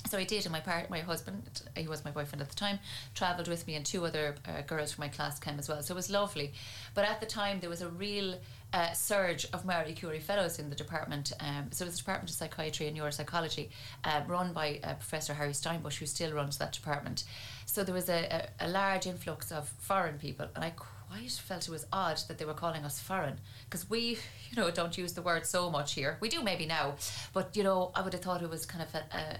so 0.08 0.18
I 0.18 0.24
did, 0.24 0.44
and 0.44 0.52
my 0.52 0.60
part, 0.60 0.88
my 0.88 1.00
husband, 1.00 1.62
he 1.76 1.88
was 1.88 2.04
my 2.04 2.10
boyfriend 2.10 2.40
at 2.40 2.48
the 2.48 2.54
time, 2.54 2.78
travelled 3.14 3.48
with 3.48 3.66
me, 3.66 3.74
and 3.74 3.84
two 3.84 4.04
other 4.04 4.36
uh, 4.46 4.62
girls 4.62 4.92
from 4.92 5.02
my 5.02 5.08
class 5.08 5.38
came 5.38 5.58
as 5.58 5.68
well. 5.68 5.82
So 5.82 5.94
it 5.94 5.96
was 5.96 6.10
lovely. 6.10 6.52
But 6.94 7.04
at 7.04 7.20
the 7.20 7.26
time, 7.26 7.60
there 7.60 7.70
was 7.70 7.82
a 7.82 7.88
real 7.88 8.38
uh, 8.72 8.92
surge 8.92 9.46
of 9.52 9.64
Marie 9.64 9.94
Curie 9.94 10.20
fellows 10.20 10.58
in 10.58 10.70
the 10.70 10.76
department. 10.76 11.32
Um, 11.40 11.68
so 11.70 11.84
it 11.84 11.88
was 11.88 11.94
the 11.94 12.02
Department 12.02 12.30
of 12.30 12.36
Psychiatry 12.36 12.86
and 12.86 12.96
Neuropsychology, 12.96 13.70
uh, 14.04 14.22
run 14.26 14.52
by 14.52 14.80
uh, 14.84 14.94
Professor 14.94 15.34
Harry 15.34 15.52
Steinbusch, 15.52 15.96
who 15.96 16.06
still 16.06 16.32
runs 16.32 16.58
that 16.58 16.72
department. 16.72 17.24
So 17.64 17.82
there 17.82 17.94
was 17.94 18.08
a, 18.08 18.48
a, 18.60 18.66
a 18.66 18.68
large 18.68 19.06
influx 19.06 19.50
of 19.50 19.68
foreign 19.78 20.18
people, 20.18 20.46
and 20.54 20.64
I 20.64 20.72
quite 21.16 21.30
felt 21.30 21.68
it 21.68 21.70
was 21.70 21.86
odd 21.92 22.18
that 22.28 22.38
they 22.38 22.44
were 22.44 22.54
calling 22.54 22.84
us 22.84 23.00
foreign 23.00 23.38
because 23.64 23.88
we, 23.88 24.18
you 24.50 24.56
know, 24.56 24.70
don't 24.70 24.96
use 24.98 25.14
the 25.14 25.22
word 25.22 25.46
so 25.46 25.70
much 25.70 25.94
here. 25.94 26.18
We 26.20 26.28
do 26.28 26.42
maybe 26.42 26.66
now, 26.66 26.96
but 27.32 27.56
you 27.56 27.62
know, 27.62 27.90
I 27.94 28.02
would 28.02 28.12
have 28.12 28.22
thought 28.22 28.42
it 28.42 28.50
was 28.50 28.66
kind 28.66 28.82
of 28.82 28.94
a, 28.94 29.16
a 29.16 29.38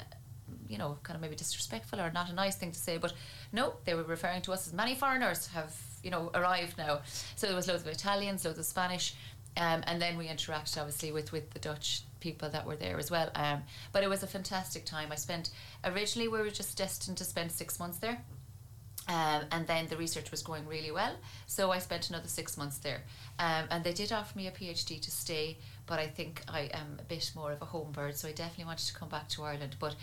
you 0.69 0.79
know, 0.79 0.99
kind 1.03 1.17
of 1.17 1.21
maybe 1.21 1.37
disrespectful 1.37 2.01
or 2.01 2.11
not 2.11 2.31
a 2.31 2.35
nice 2.35 2.57
thing 2.57 2.73
to 2.73 2.79
say. 2.79 2.99
But 2.99 3.13
no, 3.53 3.75
they 3.85 3.95
were 3.95 4.03
referring 4.03 4.43
to 4.43 4.53
us 4.53 4.67
as 4.67 4.73
many 4.73 4.95
foreigners 4.95 5.47
have, 5.49 5.75
you 6.03 6.11
know, 6.11 6.31
arrived 6.35 6.79
now. 6.79 7.01
So 7.37 7.47
there 7.47 7.57
was 7.57 7.69
loads 7.69 7.83
of 7.83 7.89
Italians, 7.89 8.45
loads 8.45 8.59
of 8.59 8.65
Spanish, 8.65 9.15
um, 9.57 9.83
and 9.87 10.01
then 10.01 10.19
we 10.19 10.27
interacted 10.27 10.79
obviously 10.79 11.13
with 11.13 11.33
with 11.33 11.51
the 11.51 11.59
Dutch 11.59 12.03
people 12.21 12.49
that 12.51 12.67
were 12.67 12.77
there 12.77 12.99
as 12.99 13.11
well. 13.11 13.31
Um, 13.35 13.63
but 13.93 14.03
it 14.03 14.09
was 14.09 14.23
a 14.23 14.27
fantastic 14.27 14.85
time. 14.85 15.13
I 15.13 15.17
spent 15.17 15.51
originally 15.85 16.29
we 16.29 16.39
were 16.39 16.51
just 16.51 16.77
destined 16.77 17.19
to 17.19 17.25
spend 17.25 17.53
six 17.53 17.79
months 17.79 17.99
there. 17.99 18.23
Um, 19.09 19.45
and 19.53 19.67
then 19.69 19.87
the 19.87 19.97
research 19.97 20.33
was 20.33 20.43
going 20.43 20.67
really 20.67 20.91
well, 20.91 21.15
so 21.47 21.71
I 21.71 21.79
spent 21.79 22.11
another 22.11 22.27
six 22.27 22.57
months 22.57 22.79
there. 22.79 23.03
Um, 23.39 23.67
and 23.71 23.85
they 23.85 23.93
did 23.93 24.11
offer 24.11 24.37
me 24.37 24.49
a 24.49 24.51
PhD 24.51 25.01
to 25.01 25.11
stay, 25.13 25.59
but 25.87 26.01
I 26.01 26.09
think 26.09 26.43
I 26.49 26.71
am 26.73 26.99
a 26.99 27.05
bit 27.05 27.31
more 27.37 27.53
of 27.53 27.63
a 27.63 27.67
home 27.67 27.93
bird, 27.93 28.17
so 28.17 28.27
I 28.27 28.33
definitely 28.33 28.65
wanted 28.65 28.87
to 28.89 28.95
come 28.95 29.09
back 29.09 29.29
to 29.31 29.45
Ireland. 29.45 29.77
But 29.79 29.95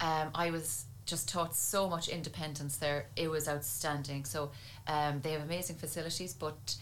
um, 0.00 0.30
I 0.34 0.50
was 0.50 0.84
just 1.06 1.28
taught 1.28 1.56
so 1.56 1.88
much 1.88 2.08
independence 2.08 2.76
there. 2.76 3.06
It 3.16 3.28
was 3.28 3.48
outstanding. 3.48 4.24
So 4.24 4.52
um, 4.86 5.20
they 5.22 5.32
have 5.32 5.42
amazing 5.42 5.76
facilities, 5.76 6.34
but 6.34 6.76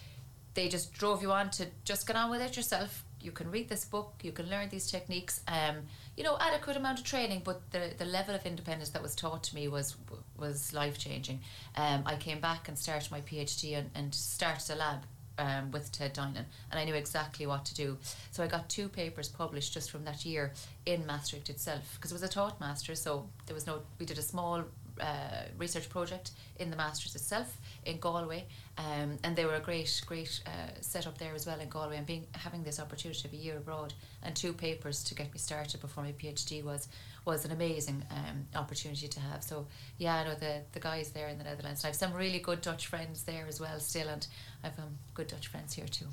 they 0.53 0.67
just 0.67 0.93
drove 0.93 1.21
you 1.21 1.31
on 1.31 1.49
to 1.51 1.67
just 1.85 2.05
get 2.05 2.15
on 2.15 2.29
with 2.29 2.41
it 2.41 2.55
yourself. 2.55 3.03
You 3.21 3.31
can 3.31 3.51
read 3.51 3.69
this 3.69 3.85
book, 3.85 4.13
you 4.21 4.31
can 4.31 4.49
learn 4.49 4.69
these 4.69 4.89
techniques. 4.89 5.41
Um, 5.47 5.77
you 6.15 6.23
know, 6.23 6.37
adequate 6.39 6.77
amount 6.77 6.99
of 6.99 7.05
training, 7.05 7.41
but 7.43 7.71
the, 7.71 7.93
the 7.97 8.05
level 8.05 8.35
of 8.35 8.45
independence 8.45 8.89
that 8.89 9.01
was 9.01 9.15
taught 9.15 9.43
to 9.43 9.55
me 9.55 9.67
was 9.67 9.95
was 10.39 10.73
life 10.73 10.97
changing. 10.97 11.39
Um, 11.75 12.03
I 12.05 12.15
came 12.15 12.39
back 12.39 12.67
and 12.67 12.77
started 12.77 13.11
my 13.11 13.21
PhD 13.21 13.77
and, 13.77 13.89
and 13.95 14.13
started 14.13 14.69
a 14.73 14.75
lab 14.75 15.03
um, 15.37 15.71
with 15.71 15.91
Ted 15.91 16.13
Dinan, 16.13 16.45
and 16.69 16.79
I 16.79 16.83
knew 16.83 16.95
exactly 16.95 17.45
what 17.45 17.65
to 17.65 17.73
do. 17.73 17.97
So 18.31 18.43
I 18.43 18.47
got 18.47 18.69
two 18.69 18.89
papers 18.89 19.29
published 19.29 19.73
just 19.73 19.89
from 19.89 20.03
that 20.05 20.25
year 20.25 20.53
in 20.85 21.05
Maastricht 21.05 21.49
itself, 21.49 21.93
because 21.95 22.11
it 22.11 22.15
was 22.15 22.23
a 22.23 22.27
taught 22.27 22.59
master. 22.59 22.95
So 22.95 23.29
there 23.45 23.55
was 23.55 23.65
no. 23.65 23.81
We 23.99 24.05
did 24.05 24.17
a 24.17 24.21
small 24.21 24.65
uh, 24.99 25.43
research 25.57 25.89
project 25.89 26.31
in 26.57 26.69
the 26.69 26.75
masters 26.75 27.15
itself 27.15 27.57
in 27.85 27.99
Galway, 27.99 28.45
um, 28.77 29.17
and 29.23 29.35
they 29.35 29.45
were 29.45 29.55
a 29.55 29.61
great, 29.61 30.01
great 30.05 30.41
uh, 30.45 30.71
setup 30.81 31.17
there 31.17 31.33
as 31.33 31.45
well 31.47 31.59
in 31.59 31.69
Galway. 31.69 31.97
And 31.97 32.05
being 32.05 32.27
having 32.33 32.63
this 32.63 32.79
opportunity 32.79 33.25
of 33.25 33.33
a 33.33 33.37
year 33.37 33.57
abroad 33.57 33.93
and 34.23 34.35
two 34.35 34.51
papers 34.51 35.03
to 35.05 35.15
get 35.15 35.31
me 35.31 35.39
started 35.39 35.79
before 35.79 36.03
my 36.03 36.11
PhD 36.11 36.63
was 36.63 36.89
was 37.29 37.45
an 37.45 37.51
amazing 37.51 38.03
um, 38.09 38.47
opportunity 38.55 39.07
to 39.07 39.19
have. 39.19 39.43
So 39.43 39.67
yeah, 39.97 40.15
I 40.15 40.23
know 40.25 40.35
the 40.35 40.61
the 40.71 40.79
guys 40.79 41.11
there 41.11 41.27
in 41.29 41.37
the 41.37 41.43
Netherlands. 41.43 41.83
I 41.83 41.87
have 41.87 41.95
some 41.95 42.13
really 42.13 42.39
good 42.39 42.61
Dutch 42.61 42.87
friends 42.87 43.23
there 43.23 43.45
as 43.47 43.59
well 43.59 43.79
still, 43.79 44.09
and 44.09 44.25
I've 44.63 44.77
um, 44.79 44.97
good 45.13 45.27
Dutch 45.27 45.47
friends 45.47 45.73
here 45.75 45.87
too. 45.87 46.07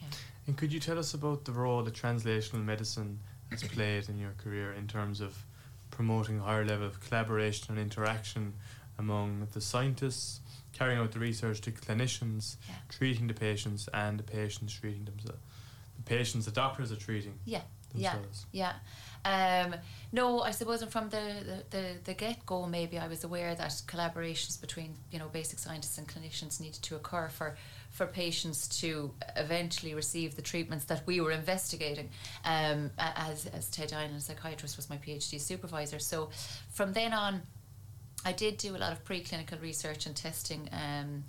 Yeah. 0.00 0.08
And 0.46 0.56
could 0.56 0.72
you 0.72 0.80
tell 0.80 0.98
us 0.98 1.14
about 1.14 1.44
the 1.44 1.52
role 1.52 1.82
that 1.82 1.94
translational 1.94 2.64
medicine 2.64 3.18
has 3.50 3.62
played 3.62 4.08
in 4.08 4.18
your 4.18 4.32
career 4.42 4.72
in 4.72 4.86
terms 4.88 5.20
of 5.20 5.44
promoting 5.90 6.38
a 6.40 6.42
higher 6.42 6.64
level 6.64 6.86
of 6.86 6.98
collaboration 7.00 7.66
and 7.70 7.78
interaction 7.78 8.54
among 8.98 9.46
the 9.52 9.60
scientists, 9.60 10.40
carrying 10.72 10.98
out 10.98 11.12
the 11.12 11.18
research 11.18 11.60
to 11.60 11.70
clinicians, 11.70 12.56
Yeah. 12.68 12.74
treating 12.88 13.26
the 13.28 13.34
patients, 13.34 13.88
and 13.92 14.18
the 14.18 14.22
patients 14.24 14.72
treating 14.80 15.04
themselves. 15.04 15.40
The 15.96 16.02
patients 16.02 16.44
the 16.46 16.52
doctors 16.52 16.90
are 16.90 16.96
treating, 17.08 17.38
Yeah. 17.44 17.62
Themselves. 17.94 18.46
Yeah, 18.52 18.72
yeah. 18.72 19.64
Um, 19.66 19.74
no, 20.12 20.42
I 20.42 20.50
suppose 20.50 20.84
from 20.84 21.08
the, 21.08 21.64
the, 21.70 21.76
the, 21.76 21.84
the 22.04 22.14
get 22.14 22.44
go, 22.44 22.66
maybe 22.66 22.98
I 22.98 23.08
was 23.08 23.24
aware 23.24 23.54
that 23.54 23.70
collaborations 23.86 24.60
between 24.60 24.94
you 25.10 25.18
know 25.18 25.28
basic 25.28 25.58
scientists 25.58 25.96
and 25.98 26.06
clinicians 26.06 26.60
needed 26.60 26.82
to 26.82 26.96
occur 26.96 27.28
for 27.28 27.56
for 27.90 28.06
patients 28.06 28.66
to 28.80 29.12
eventually 29.36 29.94
receive 29.94 30.34
the 30.34 30.42
treatments 30.42 30.84
that 30.86 31.06
we 31.06 31.20
were 31.20 31.30
investigating. 31.30 32.10
Um, 32.44 32.90
as 32.98 33.46
as 33.46 33.68
Ted 33.68 33.88
Dinan, 33.90 34.16
a 34.16 34.20
psychiatrist, 34.20 34.76
was 34.76 34.90
my 34.90 34.98
PhD 34.98 35.40
supervisor. 35.40 35.98
So 35.98 36.30
from 36.72 36.92
then 36.92 37.12
on, 37.12 37.42
I 38.24 38.32
did 38.32 38.56
do 38.58 38.76
a 38.76 38.78
lot 38.78 38.92
of 38.92 39.04
preclinical 39.04 39.60
research 39.62 40.06
and 40.06 40.14
testing 40.14 40.68
um, 40.72 41.24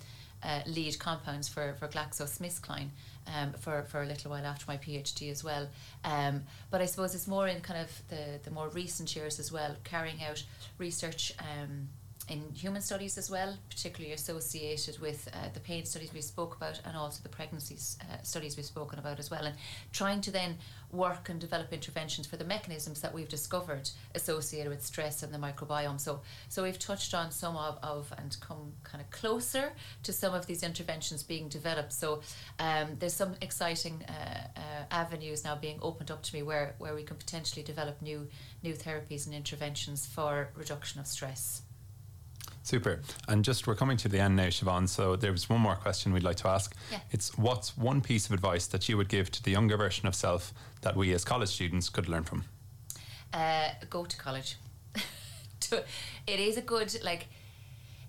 uh, 0.46 0.60
lead 0.66 0.98
compounds 0.98 1.48
for, 1.48 1.74
for 1.78 1.88
GlaxoSmithKline 1.88 2.88
um, 3.34 3.52
for, 3.52 3.82
for 3.82 4.02
a 4.02 4.06
little 4.06 4.30
while 4.30 4.46
after 4.46 4.64
my 4.68 4.76
PhD 4.76 5.30
as 5.30 5.42
well. 5.42 5.68
Um, 6.04 6.44
but 6.70 6.80
I 6.80 6.86
suppose 6.86 7.14
it's 7.14 7.26
more 7.26 7.48
in 7.48 7.60
kind 7.60 7.80
of 7.80 7.90
the, 8.08 8.38
the 8.44 8.50
more 8.50 8.68
recent 8.68 9.14
years 9.16 9.40
as 9.40 9.50
well, 9.50 9.74
carrying 9.84 10.22
out 10.22 10.44
research 10.78 11.32
um, 11.40 11.88
in 12.28 12.52
human 12.52 12.82
studies 12.82 13.16
as 13.18 13.30
well, 13.30 13.56
particularly 13.70 14.12
associated 14.12 14.98
with 14.98 15.28
uh, 15.32 15.48
the 15.54 15.60
pain 15.60 15.84
studies 15.84 16.12
we 16.12 16.20
spoke 16.20 16.56
about 16.56 16.80
and 16.84 16.96
also 16.96 17.22
the 17.22 17.28
pregnancy 17.28 17.76
uh, 18.00 18.22
studies 18.22 18.56
we've 18.56 18.66
spoken 18.66 18.98
about 18.98 19.18
as 19.18 19.30
well, 19.30 19.44
and 19.44 19.54
trying 19.92 20.20
to 20.20 20.30
then 20.30 20.56
work 20.90 21.28
and 21.28 21.40
develop 21.40 21.72
interventions 21.72 22.26
for 22.26 22.36
the 22.36 22.44
mechanisms 22.44 23.00
that 23.00 23.14
we've 23.14 23.28
discovered 23.28 23.90
associated 24.14 24.68
with 24.68 24.84
stress 24.84 25.22
and 25.22 25.32
the 25.32 25.38
microbiome. 25.38 26.00
So, 26.00 26.20
so 26.48 26.62
we've 26.64 26.78
touched 26.78 27.14
on 27.14 27.30
some 27.30 27.56
of, 27.56 27.78
of 27.82 28.12
and 28.18 28.36
come 28.40 28.72
kind 28.82 29.02
of 29.02 29.10
closer 29.10 29.72
to 30.02 30.12
some 30.12 30.34
of 30.34 30.46
these 30.46 30.62
interventions 30.62 31.22
being 31.22 31.48
developed. 31.48 31.92
So, 31.92 32.22
um, 32.58 32.96
there's 32.98 33.14
some 33.14 33.34
exciting 33.40 34.04
uh, 34.08 34.48
uh, 34.56 34.60
avenues 34.90 35.44
now 35.44 35.54
being 35.54 35.78
opened 35.80 36.10
up 36.10 36.22
to 36.24 36.34
me 36.34 36.42
where, 36.42 36.74
where 36.78 36.94
we 36.94 37.02
can 37.02 37.16
potentially 37.16 37.62
develop 37.62 38.02
new 38.02 38.26
new 38.62 38.74
therapies 38.74 39.26
and 39.26 39.34
interventions 39.34 40.06
for 40.06 40.50
reduction 40.56 41.00
of 41.00 41.06
stress. 41.06 41.62
Super. 42.66 43.00
And 43.28 43.44
just 43.44 43.66
we're 43.66 43.76
coming 43.76 43.96
to 43.98 44.08
the 44.08 44.18
end 44.18 44.36
now, 44.36 44.48
Siobhan. 44.48 44.88
So 44.88 45.14
there's 45.14 45.48
one 45.48 45.60
more 45.60 45.76
question 45.76 46.12
we'd 46.12 46.24
like 46.24 46.36
to 46.38 46.48
ask. 46.48 46.74
Yeah. 46.90 46.98
It's 47.12 47.38
what's 47.38 47.78
one 47.78 48.00
piece 48.00 48.26
of 48.26 48.32
advice 48.32 48.66
that 48.66 48.88
you 48.88 48.96
would 48.96 49.08
give 49.08 49.30
to 49.30 49.42
the 49.42 49.52
younger 49.52 49.76
version 49.76 50.08
of 50.08 50.14
self 50.16 50.52
that 50.80 50.96
we 50.96 51.12
as 51.12 51.24
college 51.24 51.48
students 51.48 51.88
could 51.88 52.08
learn 52.08 52.24
from? 52.24 52.44
uh, 53.32 53.68
go 53.90 54.04
to 54.04 54.16
college. 54.16 54.56
it 56.26 56.40
is 56.40 56.56
a 56.56 56.62
good 56.62 56.96
like, 57.04 57.26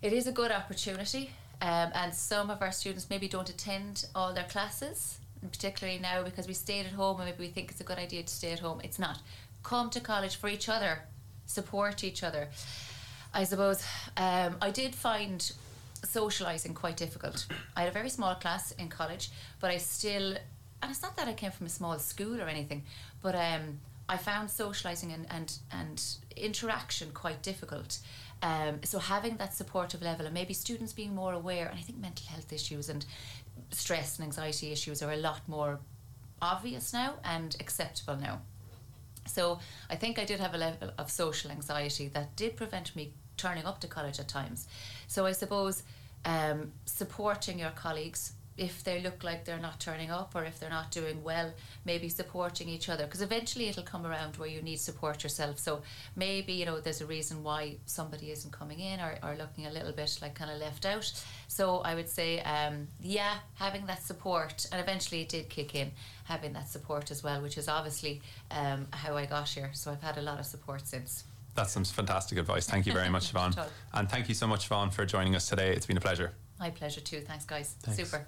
it 0.02 0.14
is 0.14 0.28
a 0.28 0.32
good 0.32 0.52
opportunity, 0.52 1.32
um, 1.62 1.92
and 1.94 2.14
some 2.14 2.50
of 2.50 2.62
our 2.62 2.72
students 2.72 3.10
maybe 3.10 3.28
don't 3.28 3.50
attend 3.50 4.06
all 4.16 4.34
their 4.34 4.46
classes, 4.46 5.20
particularly 5.52 6.00
now 6.00 6.24
because 6.24 6.48
we 6.48 6.54
stayed 6.54 6.86
at 6.86 6.94
home 6.94 7.20
and 7.20 7.30
maybe 7.30 7.44
we 7.44 7.50
think 7.50 7.72
it's 7.72 7.82
a 7.82 7.84
good 7.84 7.98
idea 7.98 8.24
to 8.24 8.34
stay 8.34 8.52
at 8.52 8.60
home. 8.60 8.80
It's 8.84 9.00
not. 9.00 9.20
Come 9.64 9.90
to 9.92 10.00
college 10.00 10.36
for 10.38 10.48
each 10.48 10.70
other, 10.70 11.00
support 11.46 12.04
each 12.04 12.24
other. 12.24 12.48
I 13.38 13.44
suppose 13.44 13.84
um, 14.18 14.56
I 14.64 14.72
did 14.72 14.96
find 14.96 15.52
socializing 16.04 16.74
quite 16.74 16.98
difficult. 16.98 17.46
I 17.76 17.82
had 17.82 17.90
a 17.90 17.92
very 17.92 18.10
small 18.10 18.34
class 18.34 18.72
in 18.72 18.90
college, 18.90 19.30
but 19.60 19.70
I 19.70 19.78
still, 19.78 20.36
and 20.82 20.90
it's 20.90 21.04
not 21.04 21.16
that 21.18 21.28
I 21.28 21.34
came 21.34 21.52
from 21.52 21.68
a 21.68 21.70
small 21.70 22.00
school 22.00 22.42
or 22.42 22.46
anything, 22.46 22.84
but 23.22 23.36
um, 23.36 23.80
I 24.10 24.18
found 24.18 24.50
socializing 24.50 25.12
and, 25.12 25.28
and, 25.30 25.56
and 25.72 26.04
interaction 26.36 27.12
quite 27.14 27.44
difficult. 27.44 28.00
Um, 28.42 28.80
so 28.84 28.98
having 28.98 29.38
that 29.38 29.54
supportive 29.54 30.02
level 30.02 30.26
and 30.26 30.34
maybe 30.34 30.56
students 30.56 30.92
being 30.92 31.14
more 31.14 31.34
aware, 31.34 31.68
and 31.68 31.78
I 31.78 31.82
think 31.84 32.00
mental 32.00 32.26
health 32.26 32.52
issues 32.52 32.90
and 32.90 33.06
stress 33.70 34.18
and 34.18 34.26
anxiety 34.26 34.72
issues 34.72 35.04
are 35.04 35.12
a 35.12 35.18
lot 35.18 35.42
more 35.48 35.78
obvious 36.42 36.92
now 36.92 37.14
and 37.24 37.56
acceptable 37.60 38.16
now. 38.16 38.42
So 39.28 39.60
I 39.92 39.96
think 39.96 40.18
I 40.18 40.26
did 40.26 40.40
have 40.40 40.56
a 40.56 40.58
level 40.58 40.90
of 40.98 41.12
social 41.12 41.52
anxiety 41.52 42.08
that 42.16 42.36
did 42.36 42.56
prevent 42.56 42.96
me 42.96 43.12
turning 43.38 43.66
up 43.66 43.80
to 43.82 43.88
college 43.88 44.20
at 44.20 44.28
times. 44.28 44.68
So 45.08 45.26
I 45.26 45.32
suppose 45.32 45.84
um, 46.26 46.72
supporting 46.86 47.60
your 47.60 47.72
colleagues 47.72 48.34
if 48.58 48.84
they 48.84 49.00
look 49.02 49.24
like 49.24 49.46
they're 49.46 49.60
not 49.60 49.80
turning 49.80 50.10
up 50.10 50.36
or 50.36 50.44
if 50.44 50.60
they're 50.60 50.70
not 50.70 50.90
doing 50.90 51.24
well, 51.24 51.54
maybe 51.86 52.10
supporting 52.10 52.68
each 52.68 52.90
other 52.90 53.06
because 53.06 53.22
eventually 53.22 53.70
it'll 53.70 53.84
come 53.84 54.06
around 54.06 54.36
where 54.38 54.50
you 54.50 54.62
need 54.62 54.80
support 54.80 55.22
yourself. 55.24 55.60
So 55.60 55.84
maybe 56.16 56.54
you 56.54 56.66
know 56.66 56.80
there's 56.80 57.02
a 57.02 57.06
reason 57.06 57.44
why 57.44 57.76
somebody 57.86 58.32
isn't 58.32 58.52
coming 58.52 58.80
in 58.80 59.00
or, 59.00 59.16
or 59.24 59.36
looking 59.36 59.68
a 59.68 59.72
little 59.72 59.92
bit 59.92 60.18
like 60.22 60.34
kind 60.34 60.50
of 60.50 60.58
left 60.58 60.86
out. 60.86 61.12
So 61.48 61.80
I 61.80 61.94
would 61.94 62.10
say, 62.10 62.42
um, 62.42 62.88
yeah, 63.00 63.36
having 63.56 63.86
that 63.86 64.02
support, 64.02 64.66
and 64.72 64.82
eventually 64.82 65.22
it 65.22 65.30
did 65.30 65.50
kick 65.50 65.76
in, 65.76 65.92
having 66.24 66.54
that 66.54 66.68
support 66.68 67.12
as 67.12 67.24
well, 67.24 67.42
which 67.42 67.58
is 67.58 67.68
obviously 67.68 68.22
um, 68.50 68.88
how 68.92 69.16
I 69.16 69.28
got 69.28 69.50
here. 69.50 69.70
So 69.74 69.92
I've 69.92 70.02
had 70.02 70.18
a 70.18 70.22
lot 70.22 70.40
of 70.40 70.46
support 70.46 70.88
since. 70.88 71.26
That's 71.58 71.72
some 71.72 71.84
fantastic 71.84 72.38
advice. 72.38 72.68
Thank 72.68 72.86
you 72.86 72.94
very 72.94 73.10
much, 73.16 73.34
Siobhan. 73.34 73.68
And 73.94 74.08
thank 74.08 74.30
you 74.30 74.36
so 74.36 74.46
much, 74.46 74.70
Siobhan, 74.70 74.94
for 74.94 75.06
joining 75.08 75.36
us 75.36 75.50
today. 75.50 75.74
It's 75.74 75.88
been 75.88 75.98
a 75.98 76.02
pleasure. 76.02 76.34
My 76.60 76.70
pleasure 76.70 77.02
too. 77.02 77.22
Thanks, 77.22 77.46
guys. 77.46 77.76
Thanks. 77.82 77.98
Super. 77.98 78.28